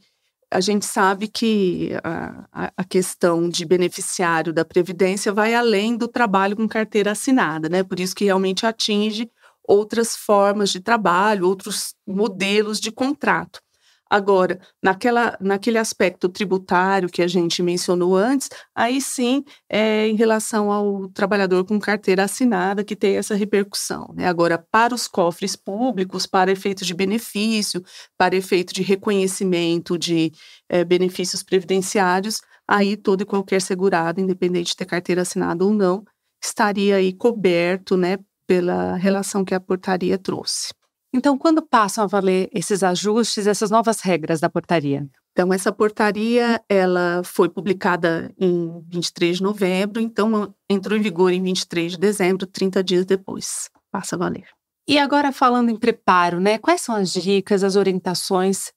a 0.51 0.61
gente 0.61 0.85
sabe 0.85 1.27
que 1.27 1.91
a, 2.03 2.71
a, 2.77 2.83
questão 2.83 3.49
de 3.49 3.65
beneficiário 3.65 4.53
da 4.53 4.63
Previdência 4.63 5.33
vai 5.33 5.53
além 5.53 5.97
do 5.97 6.07
trabalho 6.07 6.55
com 6.55 6.67
carteira 6.67 7.11
assinada, 7.11 7.67
né? 7.67 7.83
Por 7.83 7.99
isso 7.99 8.15
que 8.15 8.25
realmente 8.25 8.65
atinge 8.65 9.29
outras 9.67 10.15
formas 10.15 10.69
de 10.69 10.79
trabalho, 10.79 11.47
outros 11.47 11.95
modelos 12.07 12.79
de 12.79 12.91
contrato. 12.91 13.59
Agora, 14.07 14.59
naquela, 14.83 15.35
naquele 15.41 15.79
aspecto 15.79 16.29
tributário 16.29 17.09
que 17.09 17.23
a 17.23 17.27
gente 17.27 17.63
mencionou 17.63 18.15
antes, 18.15 18.49
aí 18.73 19.01
sim, 19.01 19.43
é 19.67 20.07
em 20.07 20.15
relação 20.15 20.71
ao 20.71 21.09
trabalhador 21.09 21.65
com 21.65 21.79
carteira 21.79 22.23
assinada 22.23 22.83
que 22.83 22.95
tem 22.95 23.17
essa 23.17 23.33
repercussão. 23.33 24.13
Né? 24.15 24.27
Agora, 24.27 24.63
para 24.71 24.93
os 24.93 25.07
cofres 25.07 25.55
públicos, 25.55 26.27
para 26.27 26.51
efeito 26.51 26.85
de 26.85 26.93
benefício, 26.93 27.83
para 28.15 28.35
efeito 28.35 28.73
de 28.73 28.83
reconhecimento 28.83 29.97
de 29.97 30.31
é, 30.69 30.83
benefícios 30.83 31.41
previdenciários, 31.41 32.41
aí 32.67 32.95
todo 32.95 33.21
e 33.21 33.25
qualquer 33.25 33.61
segurado, 33.61 34.21
independente 34.21 34.67
de 34.67 34.75
ter 34.75 34.85
carteira 34.85 35.23
assinada 35.23 35.65
ou 35.65 35.73
não, 35.73 36.03
estaria 36.43 36.97
aí 36.97 37.11
coberto 37.11 37.97
né, 37.97 38.17
pela 38.47 38.95
relação 38.95 39.43
que 39.43 39.53
a 39.53 39.59
portaria 39.59 40.17
trouxe. 40.17 40.69
Então, 41.13 41.37
quando 41.37 41.61
passam 41.61 42.03
a 42.03 42.07
valer 42.07 42.49
esses 42.53 42.83
ajustes, 42.83 43.47
essas 43.47 43.71
novas 43.71 44.01
regras 44.01 44.41
da 44.41 44.49
portaria? 44.49 45.07
Então, 45.31 45.53
essa 45.53 45.71
portaria, 45.71 46.61
ela 46.67 47.21
foi 47.23 47.49
publicada 47.49 48.33
em 48.37 48.81
23 48.89 49.37
de 49.37 49.43
novembro, 49.43 50.01
então 50.01 50.53
entrou 50.69 50.97
em 50.97 51.01
vigor 51.01 51.31
em 51.31 51.41
23 51.41 51.93
de 51.93 51.97
dezembro, 51.97 52.45
30 52.45 52.83
dias 52.83 53.05
depois. 53.05 53.69
Passa 53.91 54.15
a 54.15 54.19
valer. 54.19 54.47
E 54.87 54.99
agora 54.99 55.31
falando 55.31 55.69
em 55.69 55.75
preparo, 55.75 56.39
né? 56.39 56.57
Quais 56.57 56.81
são 56.81 56.95
as 56.95 57.11
dicas, 57.11 57.63
as 57.63 57.75
orientações 57.75 58.71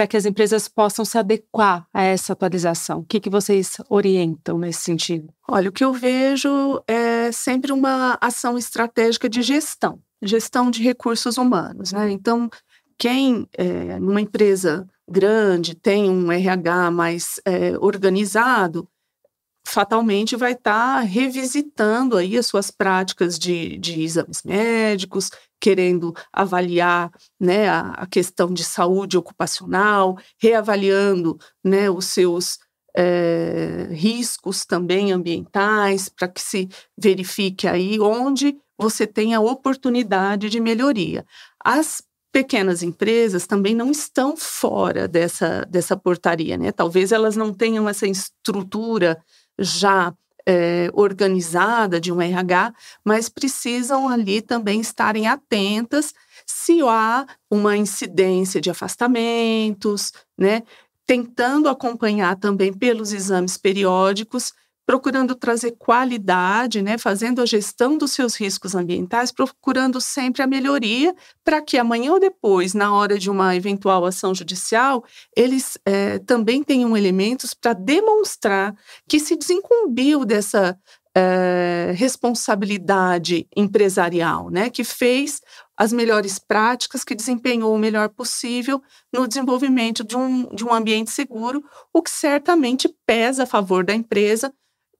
para 0.00 0.06
que 0.06 0.16
as 0.16 0.24
empresas 0.24 0.66
possam 0.66 1.04
se 1.04 1.18
adequar 1.18 1.86
a 1.92 2.02
essa 2.02 2.32
atualização? 2.32 3.00
O 3.00 3.04
que, 3.04 3.20
que 3.20 3.28
vocês 3.28 3.76
orientam 3.86 4.56
nesse 4.56 4.80
sentido? 4.80 5.30
Olha, 5.46 5.68
o 5.68 5.72
que 5.72 5.84
eu 5.84 5.92
vejo 5.92 6.82
é 6.88 7.30
sempre 7.30 7.70
uma 7.70 8.16
ação 8.18 8.56
estratégica 8.56 9.28
de 9.28 9.42
gestão 9.42 10.00
gestão 10.22 10.70
de 10.70 10.82
recursos 10.82 11.36
humanos. 11.36 11.92
Né? 11.92 12.10
Então, 12.12 12.48
quem 12.98 13.46
é, 13.58 13.98
numa 13.98 14.22
empresa 14.22 14.88
grande 15.06 15.74
tem 15.74 16.08
um 16.08 16.32
RH 16.32 16.90
mais 16.90 17.38
é, 17.44 17.76
organizado, 17.78 18.88
fatalmente 19.66 20.36
vai 20.36 20.52
estar 20.52 20.96
tá 20.96 21.00
revisitando 21.00 22.16
aí 22.16 22.36
as 22.36 22.46
suas 22.46 22.70
práticas 22.70 23.38
de, 23.38 23.78
de 23.78 24.02
exames 24.02 24.42
médicos, 24.42 25.30
querendo 25.60 26.14
avaliar 26.32 27.12
né, 27.38 27.68
a, 27.68 27.90
a, 27.90 28.06
questão 28.06 28.52
de 28.52 28.64
saúde 28.64 29.16
ocupacional, 29.16 30.18
reavaliando 30.40 31.38
né, 31.62 31.90
os 31.90 32.06
seus 32.06 32.58
é, 32.96 33.88
riscos 33.92 34.64
também 34.64 35.12
ambientais, 35.12 36.08
para 36.08 36.28
que 36.28 36.40
se 36.40 36.68
verifique 36.98 37.68
aí 37.68 38.00
onde 38.00 38.56
você 38.78 39.06
tem 39.06 39.34
a 39.34 39.40
oportunidade 39.40 40.48
de 40.48 40.58
melhoria. 40.58 41.24
As 41.62 42.02
pequenas 42.32 42.82
empresas 42.82 43.46
também 43.46 43.74
não 43.74 43.90
estão 43.90 44.36
fora 44.36 45.08
dessa, 45.08 45.66
dessa 45.66 45.96
portaria, 45.96 46.56
né? 46.56 46.72
Talvez 46.72 47.12
elas 47.12 47.36
não 47.36 47.52
tenham 47.52 47.88
essa 47.88 48.06
estrutura 48.06 49.20
já 49.60 50.12
é, 50.46 50.90
organizada 50.94 52.00
de 52.00 52.10
um 52.10 52.20
RH, 52.20 52.72
mas 53.04 53.28
precisam 53.28 54.08
ali 54.08 54.40
também 54.40 54.80
estarem 54.80 55.28
atentas 55.28 56.12
se 56.46 56.80
há 56.82 57.26
uma 57.50 57.76
incidência 57.76 58.60
de 58.60 58.70
afastamentos, 58.70 60.12
né? 60.36 60.62
Tentando 61.06 61.68
acompanhar 61.68 62.36
também 62.36 62.72
pelos 62.72 63.12
exames 63.12 63.56
periódicos 63.56 64.52
procurando 64.90 65.36
trazer 65.36 65.76
qualidade, 65.78 66.82
né, 66.82 66.98
fazendo 66.98 67.40
a 67.40 67.46
gestão 67.46 67.96
dos 67.96 68.10
seus 68.10 68.34
riscos 68.34 68.74
ambientais, 68.74 69.30
procurando 69.30 70.00
sempre 70.00 70.42
a 70.42 70.48
melhoria, 70.48 71.14
para 71.44 71.62
que 71.62 71.78
amanhã 71.78 72.14
ou 72.14 72.18
depois, 72.18 72.74
na 72.74 72.92
hora 72.92 73.16
de 73.16 73.30
uma 73.30 73.54
eventual 73.54 74.04
ação 74.04 74.34
judicial, 74.34 75.04
eles 75.36 75.78
é, 75.86 76.18
também 76.18 76.64
tenham 76.64 76.96
elementos 76.96 77.54
para 77.54 77.72
demonstrar 77.72 78.74
que 79.08 79.20
se 79.20 79.36
desincumbiu 79.36 80.24
dessa 80.24 80.76
é, 81.14 81.92
responsabilidade 81.94 83.46
empresarial, 83.56 84.50
né, 84.50 84.70
que 84.70 84.82
fez 84.82 85.40
as 85.76 85.92
melhores 85.92 86.36
práticas, 86.36 87.04
que 87.04 87.14
desempenhou 87.14 87.72
o 87.72 87.78
melhor 87.78 88.08
possível 88.08 88.82
no 89.12 89.28
desenvolvimento 89.28 90.02
de 90.02 90.16
um, 90.16 90.52
de 90.52 90.64
um 90.64 90.74
ambiente 90.74 91.12
seguro, 91.12 91.62
o 91.92 92.02
que 92.02 92.10
certamente 92.10 92.92
pesa 93.06 93.44
a 93.44 93.46
favor 93.46 93.84
da 93.84 93.94
empresa 93.94 94.52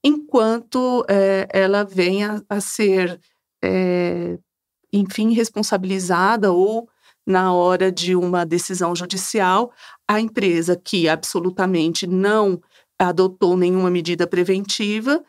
enquanto 0.04 1.04
é, 1.09 1.47
ela 1.52 1.85
venha 1.85 2.42
a 2.49 2.61
ser, 2.61 3.21
é, 3.62 4.38
enfim, 4.92 5.33
responsabilizada 5.33 6.52
ou 6.52 6.88
na 7.26 7.52
hora 7.52 7.92
de 7.92 8.16
uma 8.16 8.45
decisão 8.45 8.95
judicial, 8.95 9.73
a 10.09 10.21
empresa 10.21 10.76
que 10.76 11.09
absolutamente 11.09 12.07
não 12.07 12.61
adotou 12.99 13.57
nenhuma 13.57 13.90
medida 13.90 14.26
preventiva, 14.26 15.23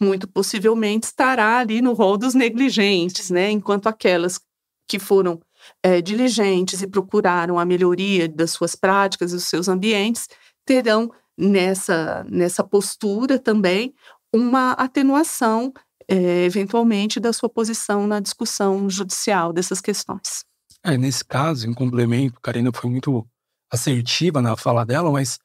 muito 0.00 0.26
possivelmente 0.28 1.06
estará 1.06 1.58
ali 1.58 1.80
no 1.80 1.92
rol 1.92 2.18
dos 2.18 2.34
negligentes, 2.34 3.30
né? 3.30 3.50
Enquanto 3.50 3.86
aquelas 3.86 4.40
que 4.86 4.98
foram 4.98 5.40
é, 5.82 6.02
diligentes 6.02 6.82
e 6.82 6.86
procuraram 6.86 7.58
a 7.58 7.64
melhoria 7.64 8.28
das 8.28 8.50
suas 8.50 8.74
práticas 8.74 9.32
e 9.32 9.36
dos 9.36 9.44
seus 9.44 9.68
ambientes 9.68 10.28
terão 10.66 11.10
nessa, 11.36 12.24
nessa 12.28 12.62
postura 12.62 13.38
também 13.38 13.94
uma 14.34 14.72
atenuação, 14.72 15.72
é, 16.08 16.44
eventualmente, 16.44 17.20
da 17.20 17.32
sua 17.32 17.48
posição 17.48 18.06
na 18.06 18.18
discussão 18.18 18.90
judicial 18.90 19.52
dessas 19.52 19.80
questões. 19.80 20.44
É, 20.82 20.98
nesse 20.98 21.24
caso, 21.24 21.68
em 21.68 21.72
complemento, 21.72 22.40
Karina 22.40 22.70
foi 22.74 22.90
muito 22.90 23.26
assertiva 23.70 24.42
na 24.42 24.56
fala 24.56 24.84
dela, 24.84 25.10
mas 25.10 25.38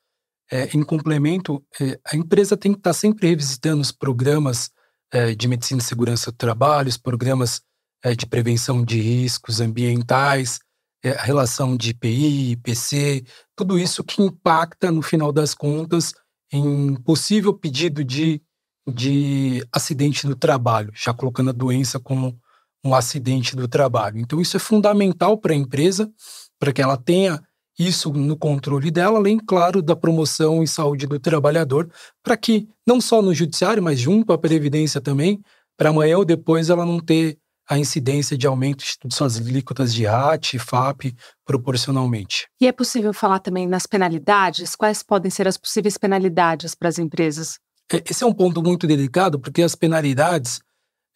é, 0.52 0.76
em 0.76 0.84
complemento, 0.84 1.64
é, 1.80 2.00
a 2.04 2.16
empresa 2.16 2.58
tem 2.58 2.74
que 2.74 2.80
estar 2.80 2.94
sempre 2.94 3.28
revisitando 3.28 3.82
os 3.82 3.92
programas 3.92 4.72
é, 5.14 5.36
de 5.36 5.48
medicina 5.48 5.80
e 5.80 5.84
segurança 5.84 6.32
do 6.32 6.38
trabalho, 6.38 6.90
os 6.90 6.98
programas 6.98 7.62
de 8.18 8.26
prevenção 8.26 8.82
de 8.82 8.98
riscos 8.98 9.60
ambientais, 9.60 10.58
a 11.04 11.22
relação 11.22 11.76
de 11.76 11.90
IPI, 11.90 12.52
IPC, 12.52 13.26
tudo 13.58 13.78
isso 13.78 14.06
que 14.06 14.22
impacta, 14.22 14.90
no 14.90 15.02
final 15.02 15.34
das 15.34 15.54
contas, 15.54 16.14
em 16.50 16.96
possível 16.96 17.54
pedido 17.54 18.02
de 18.02 18.42
de 18.90 19.66
acidente 19.72 20.26
do 20.26 20.36
trabalho, 20.36 20.92
já 20.94 21.14
colocando 21.14 21.50
a 21.50 21.54
doença 21.54 22.00
como 22.00 22.38
um 22.84 22.96
acidente 22.96 23.56
do 23.56 23.68
trabalho. 23.68 24.20
Então, 24.20 24.40
isso 24.40 24.56
é 24.56 24.60
fundamental 24.60 25.38
para 25.38 25.54
a 25.54 25.58
empresa, 25.58 26.12
para 26.58 26.72
que 26.72 26.82
ela 26.82 26.98
tenha 26.98 27.42
isso 27.78 28.12
no 28.12 28.38
controle 28.38 28.92
dela, 28.92 29.20
além, 29.20 29.38
claro, 29.38 29.82
da 29.82 29.96
promoção 29.96 30.62
e 30.62 30.68
saúde 30.68 31.08
do 31.08 31.20
trabalhador, 31.20 31.90
para 32.22 32.36
que, 32.36 32.68
não 32.86 33.00
só 33.00 33.22
no 33.22 33.34
judiciário, 33.34 33.82
mas 33.82 34.00
junto 34.00 34.34
à 34.34 34.38
Previdência 34.38 35.00
também, 35.00 35.42
para 35.78 35.90
amanhã 35.90 36.18
ou 36.18 36.26
depois 36.26 36.70
ela 36.70 36.86
não 36.86 37.00
ter 37.00 37.38
a 37.70 37.78
incidência 37.78 38.36
de 38.36 38.48
aumento 38.48 38.84
de 39.06 39.16
suas 39.16 39.38
alíquotas 39.38 39.94
de 39.94 40.08
AT 40.08 40.58
FAP 40.58 41.14
proporcionalmente. 41.46 42.48
E 42.60 42.68
é 42.68 42.72
possível 42.72 43.14
falar 43.14 43.40
também 43.40 43.68
nas 43.68 43.86
penalidades? 43.86 44.76
Quais 44.76 45.04
podem 45.04 45.30
ser 45.30 45.48
as 45.48 45.56
possíveis 45.56 45.96
penalidades 45.96 46.74
para 46.74 46.90
as 46.90 46.98
empresas? 46.98 47.60
É, 47.92 48.04
esse 48.10 48.24
é 48.24 48.28
um 48.28 48.34
ponto 48.34 48.62
muito 48.62 48.86
delicado, 48.86 49.40
porque 49.40 49.62
as 49.62 49.76
penalidades 49.76 50.62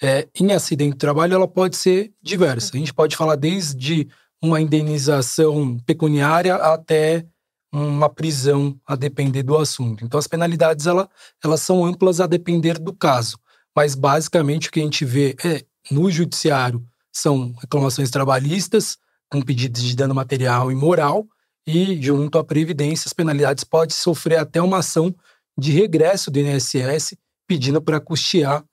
é, 0.01 0.27
em 0.39 0.51
acidente 0.51 0.93
de 0.93 0.97
trabalho 0.97 1.36
ela 1.36 1.47
pode 1.47 1.77
ser 1.77 2.12
diversa. 2.21 2.71
A 2.73 2.77
gente 2.77 2.93
pode 2.93 3.15
falar 3.15 3.36
desde 3.36 4.07
uma 4.41 4.59
indenização 4.59 5.77
pecuniária 5.86 6.55
até 6.55 7.25
uma 7.71 8.07
prisão, 8.07 8.79
a 8.86 8.95
depender 8.95 9.41
do 9.41 9.57
assunto. 9.57 10.05
Então, 10.05 10.19
as 10.19 10.27
penalidades 10.27 10.86
ela, 10.86 11.09
elas 11.43 11.62
são 11.62 11.83
amplas 11.83 12.19
a 12.19 12.27
depender 12.27 12.77
do 12.77 12.93
caso. 12.93 13.39
Mas, 13.75 13.95
basicamente, 13.95 14.69
o 14.69 14.71
que 14.71 14.79
a 14.79 14.83
gente 14.83 15.03
vê 15.03 15.36
é, 15.43 15.65
no 15.89 16.12
judiciário 16.12 16.86
são 17.12 17.51
reclamações 17.59 18.12
trabalhistas, 18.12 18.97
com 19.27 19.41
pedidos 19.41 19.81
de 19.81 19.95
dano 19.95 20.13
material 20.13 20.71
e 20.71 20.75
moral, 20.75 21.25
e, 21.65 21.99
junto 21.99 22.38
à 22.38 22.43
Previdência, 22.43 23.07
as 23.07 23.13
penalidades 23.13 23.63
podem 23.63 23.95
sofrer 23.95 24.38
até 24.38 24.62
uma 24.62 24.79
ação 24.79 25.15
de 25.58 25.72
regresso 25.72 26.32
do 26.32 26.39
INSS, 26.39 27.16
pedindo 27.48 27.82
para 27.82 28.00
custear 28.00 28.63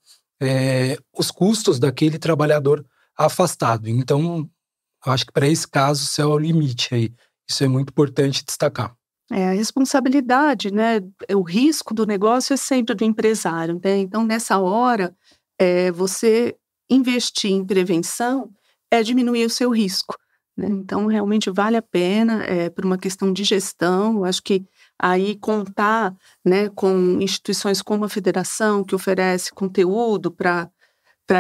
é, 0.40 0.96
os 1.16 1.30
custos 1.30 1.78
daquele 1.78 2.18
trabalhador 2.18 2.84
afastado. 3.16 3.88
Então, 3.88 4.48
acho 5.04 5.26
que 5.26 5.32
para 5.32 5.48
esse 5.48 5.68
caso, 5.68 6.04
isso 6.04 6.20
é 6.20 6.26
o 6.26 6.38
limite 6.38 6.94
aí. 6.94 7.12
Isso 7.48 7.62
é 7.64 7.68
muito 7.68 7.90
importante 7.90 8.44
destacar. 8.44 8.94
É, 9.30 9.48
a 9.48 9.52
responsabilidade, 9.52 10.72
né? 10.72 11.00
O 11.32 11.42
risco 11.42 11.94
do 11.94 12.04
negócio 12.04 12.52
é 12.54 12.56
sempre 12.56 12.94
do 12.94 13.04
empresário. 13.04 13.80
Né? 13.82 13.98
Então, 13.98 14.24
nessa 14.24 14.58
hora, 14.58 15.14
é, 15.58 15.92
você 15.92 16.56
investir 16.90 17.52
em 17.52 17.64
prevenção 17.64 18.50
é 18.90 19.02
diminuir 19.02 19.44
o 19.44 19.50
seu 19.50 19.70
risco. 19.70 20.16
Né? 20.56 20.66
Então, 20.68 21.06
realmente 21.06 21.48
vale 21.48 21.76
a 21.76 21.82
pena, 21.82 22.42
é, 22.44 22.68
por 22.70 22.84
uma 22.84 22.98
questão 22.98 23.32
de 23.32 23.44
gestão. 23.44 24.16
Eu 24.16 24.24
acho 24.24 24.42
que 24.42 24.64
aí 25.00 25.36
contar 25.36 26.14
né, 26.44 26.68
com 26.68 27.18
instituições 27.20 27.80
como 27.80 28.04
a 28.04 28.08
federação, 28.08 28.84
que 28.84 28.94
oferece 28.94 29.52
conteúdo 29.52 30.30
para 30.30 30.70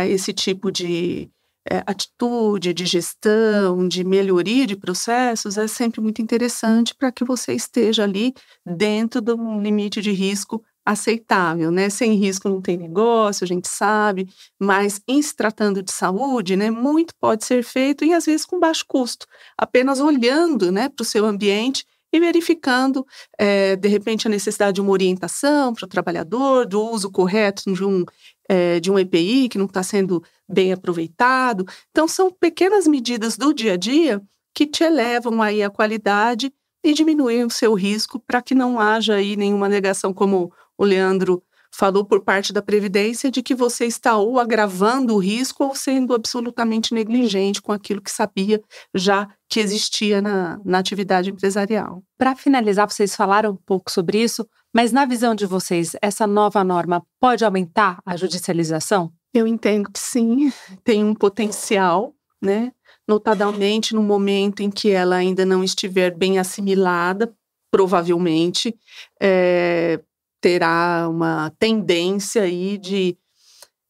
esse 0.06 0.32
tipo 0.32 0.72
de 0.72 1.30
é, 1.68 1.82
atitude, 1.86 2.72
de 2.72 2.86
gestão, 2.86 3.86
de 3.86 4.02
melhoria 4.02 4.66
de 4.66 4.76
processos, 4.76 5.58
é 5.58 5.66
sempre 5.66 6.00
muito 6.00 6.22
interessante 6.22 6.94
para 6.94 7.12
que 7.12 7.24
você 7.24 7.52
esteja 7.52 8.04
ali 8.04 8.32
dentro 8.64 9.20
de 9.20 9.34
um 9.34 9.60
limite 9.60 10.00
de 10.00 10.10
risco 10.10 10.64
aceitável, 10.84 11.70
né? 11.70 11.90
Sem 11.90 12.14
risco 12.14 12.48
não 12.48 12.62
tem 12.62 12.76
negócio, 12.78 13.44
a 13.44 13.46
gente 13.46 13.68
sabe, 13.68 14.28
mas 14.58 15.00
em 15.06 15.20
se 15.20 15.36
tratando 15.36 15.82
de 15.82 15.92
saúde, 15.92 16.56
né, 16.56 16.70
muito 16.70 17.14
pode 17.20 17.44
ser 17.44 17.62
feito 17.62 18.04
e 18.04 18.14
às 18.14 18.24
vezes 18.24 18.46
com 18.46 18.58
baixo 18.58 18.84
custo, 18.88 19.26
apenas 19.56 20.00
olhando, 20.00 20.72
né, 20.72 20.88
para 20.88 21.02
o 21.02 21.06
seu 21.06 21.26
ambiente 21.26 21.84
e 22.12 22.18
verificando, 22.18 23.06
é, 23.38 23.76
de 23.76 23.88
repente, 23.88 24.26
a 24.26 24.30
necessidade 24.30 24.74
de 24.74 24.80
uma 24.80 24.90
orientação 24.90 25.72
para 25.72 25.84
o 25.84 25.88
trabalhador, 25.88 26.66
do 26.66 26.80
uso 26.80 27.10
correto 27.10 27.72
de 27.72 27.84
um, 27.84 28.04
é, 28.48 28.80
de 28.80 28.90
um 28.90 28.98
EPI 28.98 29.48
que 29.48 29.58
não 29.58 29.66
está 29.66 29.82
sendo 29.82 30.22
bem 30.48 30.72
aproveitado. 30.72 31.64
Então, 31.90 32.08
são 32.08 32.30
pequenas 32.30 32.86
medidas 32.86 33.36
do 33.36 33.54
dia 33.54 33.74
a 33.74 33.76
dia 33.76 34.20
que 34.54 34.66
te 34.66 34.82
elevam 34.82 35.40
aí 35.40 35.62
a 35.62 35.70
qualidade 35.70 36.52
e 36.82 36.92
diminuem 36.92 37.44
o 37.44 37.50
seu 37.50 37.74
risco 37.74 38.18
para 38.18 38.42
que 38.42 38.54
não 38.54 38.80
haja 38.80 39.14
aí 39.14 39.36
nenhuma 39.36 39.68
negação, 39.68 40.12
como 40.12 40.52
o 40.76 40.84
Leandro 40.84 41.42
falou 41.72 42.04
por 42.04 42.22
parte 42.22 42.52
da 42.52 42.60
Previdência, 42.60 43.30
de 43.30 43.42
que 43.42 43.54
você 43.54 43.86
está 43.86 44.16
ou 44.16 44.38
agravando 44.38 45.14
o 45.14 45.18
risco 45.18 45.64
ou 45.64 45.74
sendo 45.74 46.14
absolutamente 46.14 46.92
negligente 46.92 47.62
com 47.62 47.72
aquilo 47.72 48.02
que 48.02 48.10
sabia 48.10 48.60
já 48.94 49.28
que 49.48 49.60
existia 49.60 50.20
na, 50.20 50.60
na 50.64 50.78
atividade 50.78 51.30
empresarial. 51.30 52.02
Para 52.18 52.36
finalizar, 52.36 52.90
vocês 52.90 53.14
falaram 53.14 53.52
um 53.52 53.56
pouco 53.56 53.90
sobre 53.90 54.22
isso, 54.22 54.46
mas 54.74 54.92
na 54.92 55.04
visão 55.04 55.34
de 55.34 55.46
vocês, 55.46 55.96
essa 56.00 56.26
nova 56.26 56.62
norma 56.62 57.02
pode 57.20 57.44
aumentar 57.44 58.00
a 58.04 58.16
judicialização? 58.16 59.12
Eu 59.32 59.46
entendo 59.46 59.90
que 59.90 59.98
sim, 59.98 60.52
tem 60.84 61.04
um 61.04 61.14
potencial, 61.14 62.14
né? 62.42 62.72
Notadamente 63.06 63.94
no 63.94 64.02
momento 64.02 64.60
em 64.60 64.70
que 64.70 64.90
ela 64.90 65.16
ainda 65.16 65.44
não 65.44 65.64
estiver 65.64 66.16
bem 66.16 66.38
assimilada, 66.38 67.32
provavelmente 67.70 68.76
é, 69.20 70.00
terá 70.40 71.08
uma 71.08 71.52
tendência 71.58 72.42
aí 72.42 72.78
de 72.78 73.16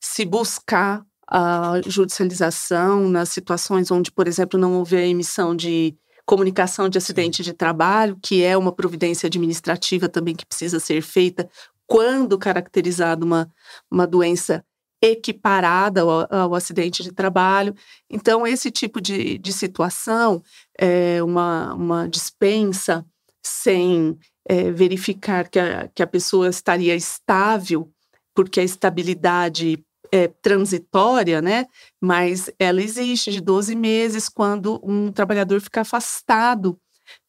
se 0.00 0.24
buscar 0.24 1.04
a 1.28 1.80
judicialização 1.86 3.08
nas 3.08 3.28
situações 3.28 3.90
onde, 3.90 4.10
por 4.10 4.26
exemplo, 4.26 4.58
não 4.58 4.74
houver 4.74 5.06
emissão 5.06 5.54
de 5.54 5.96
comunicação 6.26 6.88
de 6.88 6.98
acidente 6.98 7.42
de 7.42 7.52
trabalho, 7.52 8.18
que 8.22 8.42
é 8.42 8.56
uma 8.56 8.72
providência 8.72 9.26
administrativa 9.26 10.08
também 10.08 10.34
que 10.34 10.46
precisa 10.46 10.80
ser 10.80 11.02
feita 11.02 11.48
quando 11.86 12.38
caracterizada 12.38 13.24
uma, 13.24 13.52
uma 13.90 14.06
doença 14.06 14.64
equiparada 15.02 16.02
ao, 16.02 16.32
ao, 16.32 16.54
acidente 16.54 17.02
de 17.02 17.10
trabalho. 17.10 17.74
Então, 18.08 18.46
esse 18.46 18.70
tipo 18.70 19.00
de, 19.00 19.38
de 19.38 19.52
situação, 19.52 20.42
é 20.78 21.22
uma, 21.22 21.74
uma 21.74 22.08
dispensa 22.08 23.04
sem 23.42 24.18
é, 24.48 24.70
verificar 24.70 25.48
que 25.48 25.58
a, 25.58 25.88
que 25.88 26.02
a 26.02 26.06
pessoa 26.06 26.48
estaria 26.48 26.94
estável, 26.94 27.90
porque 28.34 28.60
a 28.60 28.64
estabilidade 28.64 29.84
é 30.12 30.28
transitória, 30.28 31.40
né? 31.40 31.66
Mas 32.00 32.50
ela 32.58 32.82
existe 32.82 33.30
de 33.30 33.40
12 33.40 33.76
meses 33.76 34.28
quando 34.28 34.80
um 34.82 35.12
trabalhador 35.12 35.60
fica 35.60 35.82
afastado 35.82 36.78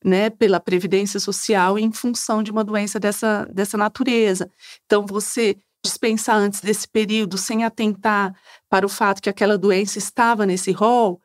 né, 0.04 0.30
pela 0.30 0.60
Previdência 0.60 1.20
Social 1.20 1.78
em 1.78 1.92
função 1.92 2.44
de 2.44 2.52
uma 2.52 2.64
doença 2.64 3.00
dessa, 3.00 3.46
dessa 3.52 3.78
natureza. 3.78 4.50
Então, 4.86 5.06
você 5.06 5.58
dispensar 5.84 6.38
antes 6.38 6.62
desse 6.62 6.88
período 6.88 7.38
sem 7.38 7.64
atentar 7.64 8.36
para 8.70 8.86
o 8.86 8.90
fato 8.90 9.22
que 9.22 9.30
aquela 9.30 9.58
doença 9.58 9.98
estava 9.98 10.46
nesse 10.46 10.72
rol, 10.72 11.20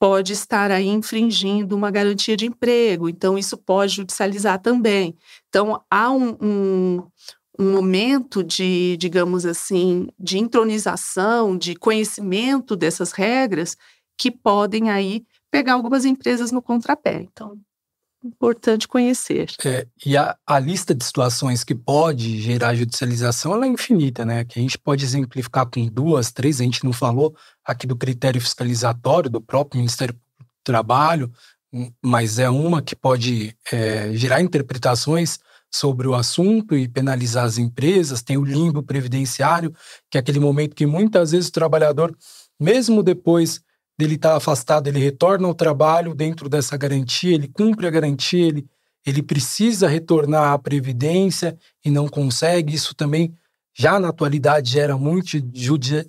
pode 0.00 0.32
estar 0.32 0.70
aí 0.70 0.88
infringindo 0.88 1.76
uma 1.76 1.90
garantia 1.90 2.34
de 2.36 2.46
emprego. 2.46 3.08
Então, 3.08 3.36
isso 3.36 3.58
pode 3.58 3.96
judicializar 3.96 4.58
também. 4.60 5.14
Então, 5.48 5.82
há 5.90 6.10
um, 6.10 6.36
um, 6.40 7.06
um 7.58 7.72
momento 7.72 8.42
de, 8.42 8.96
digamos 8.96 9.44
assim, 9.44 10.08
de 10.18 10.38
intronização, 10.38 11.56
de 11.56 11.76
conhecimento 11.76 12.74
dessas 12.74 13.12
regras 13.12 13.76
que 14.18 14.30
podem 14.30 14.90
aí 14.90 15.22
pegar 15.50 15.74
algumas 15.74 16.06
empresas 16.06 16.50
no 16.50 16.62
contrapé. 16.62 17.20
Então, 17.22 17.58
importante 18.24 18.86
conhecer. 18.86 19.50
É, 19.64 19.86
e 20.04 20.16
a, 20.16 20.36
a, 20.46 20.58
lista 20.58 20.94
de 20.94 21.04
situações 21.04 21.64
que 21.64 21.74
pode 21.74 22.40
gerar 22.40 22.74
judicialização 22.74 23.62
é 23.62 23.66
infinita, 23.66 24.24
né? 24.24 24.44
Que 24.44 24.58
a 24.58 24.62
gente 24.62 24.78
pode 24.78 25.04
exemplificar 25.04 25.66
com 25.66 25.86
duas, 25.86 26.30
três, 26.30 26.60
a 26.60 26.64
gente 26.64 26.84
não 26.84 26.92
falou 26.92 27.34
aqui 27.64 27.86
do 27.86 27.96
critério 27.96 28.40
fiscalizatório 28.40 29.30
do 29.30 29.40
próprio 29.40 29.78
Ministério 29.78 30.14
do 30.14 30.46
Trabalho, 30.62 31.32
hum, 31.72 31.90
mas 32.02 32.38
é 32.38 32.50
uma 32.50 32.82
que 32.82 32.94
pode 32.94 33.56
é, 33.72 34.12
gerar 34.14 34.40
interpretações 34.42 35.38
sobre 35.72 36.08
o 36.08 36.14
assunto 36.14 36.76
e 36.76 36.88
penalizar 36.88 37.44
as 37.44 37.56
empresas. 37.56 38.22
Tem 38.22 38.36
o 38.36 38.44
limbo 38.44 38.82
previdenciário, 38.82 39.72
que 40.10 40.18
é 40.18 40.20
aquele 40.20 40.40
momento 40.40 40.74
que 40.74 40.84
muitas 40.84 41.30
vezes 41.30 41.48
o 41.48 41.52
trabalhador, 41.52 42.14
mesmo 42.58 43.02
depois 43.02 43.62
dele 44.00 44.14
estar 44.14 44.30
tá 44.30 44.36
afastado, 44.36 44.88
ele 44.88 44.98
retorna 44.98 45.46
ao 45.46 45.54
trabalho 45.54 46.14
dentro 46.14 46.48
dessa 46.48 46.76
garantia, 46.76 47.34
ele 47.34 47.48
cumpre 47.48 47.86
a 47.86 47.90
garantia, 47.90 48.46
ele, 48.46 48.66
ele 49.06 49.22
precisa 49.22 49.86
retornar 49.86 50.52
à 50.52 50.58
previdência 50.58 51.56
e 51.84 51.90
não 51.90 52.08
consegue. 52.08 52.74
Isso 52.74 52.94
também 52.94 53.34
já 53.74 54.00
na 54.00 54.08
atualidade 54.08 54.70
gera 54.70 54.96
muito 54.96 55.28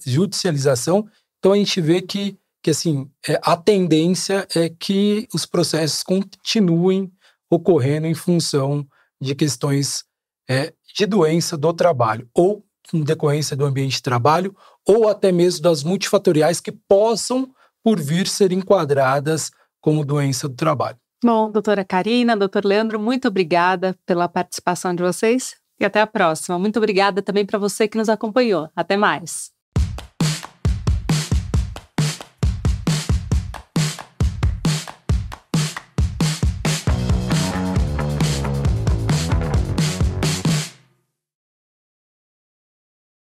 judicialização. 0.06 1.08
Então 1.39 1.51
a 1.51 1.58
gente 1.58 1.82
vê 1.82 2.01
que, 2.01 2.38
que 2.63 2.71
assim, 2.71 3.10
é, 3.27 3.39
a 3.43 3.58
tendência 3.58 4.47
é 4.56 4.69
que 4.69 5.27
os 5.34 5.45
processos 5.45 6.01
continuem 6.01 7.12
ocorrendo 7.49 8.08
em 8.08 8.13
função 8.13 8.88
de 9.19 9.36
questões 9.36 10.06
é, 10.49 10.73
de 10.95 11.06
doença 11.06 11.58
do 11.58 11.73
trabalho, 11.73 12.27
ou 12.34 12.63
em 12.93 13.04
decorrência 13.04 13.56
do 13.56 13.65
ambiente 13.65 13.97
de 13.97 14.01
trabalho, 14.01 14.56
ou 14.86 15.08
até 15.08 15.32
mesmo 15.32 15.62
das 15.62 15.84
multifatoriais 15.84 16.60
que 16.60 16.71
possam 16.71 17.54
por 17.84 18.00
vir 18.00 18.28
ser 18.28 18.52
enquadradas 18.52 19.52
como 19.80 20.06
doença 20.06 20.48
do 20.48 20.56
trabalho. 20.56 20.98
Bom, 21.24 21.52
doutora 21.52 21.86
Karina, 21.86 22.36
doutor 22.36 22.65
Leandro, 22.65 23.00
muito 23.00 23.28
obrigada 23.28 23.96
pela 24.06 24.28
participação 24.28 24.96
de 24.96 25.04
vocês 25.04 25.56
e 25.80 25.86
até 25.86 26.02
a 26.02 26.08
próxima. 26.08 26.58
Muito 26.58 26.78
obrigada 26.78 27.22
também 27.22 27.46
para 27.46 27.60
você 27.60 27.88
que 27.88 27.98
nos 27.98 28.10
acompanhou. 28.10 28.70
Até 28.76 28.98
mais. 28.98 29.50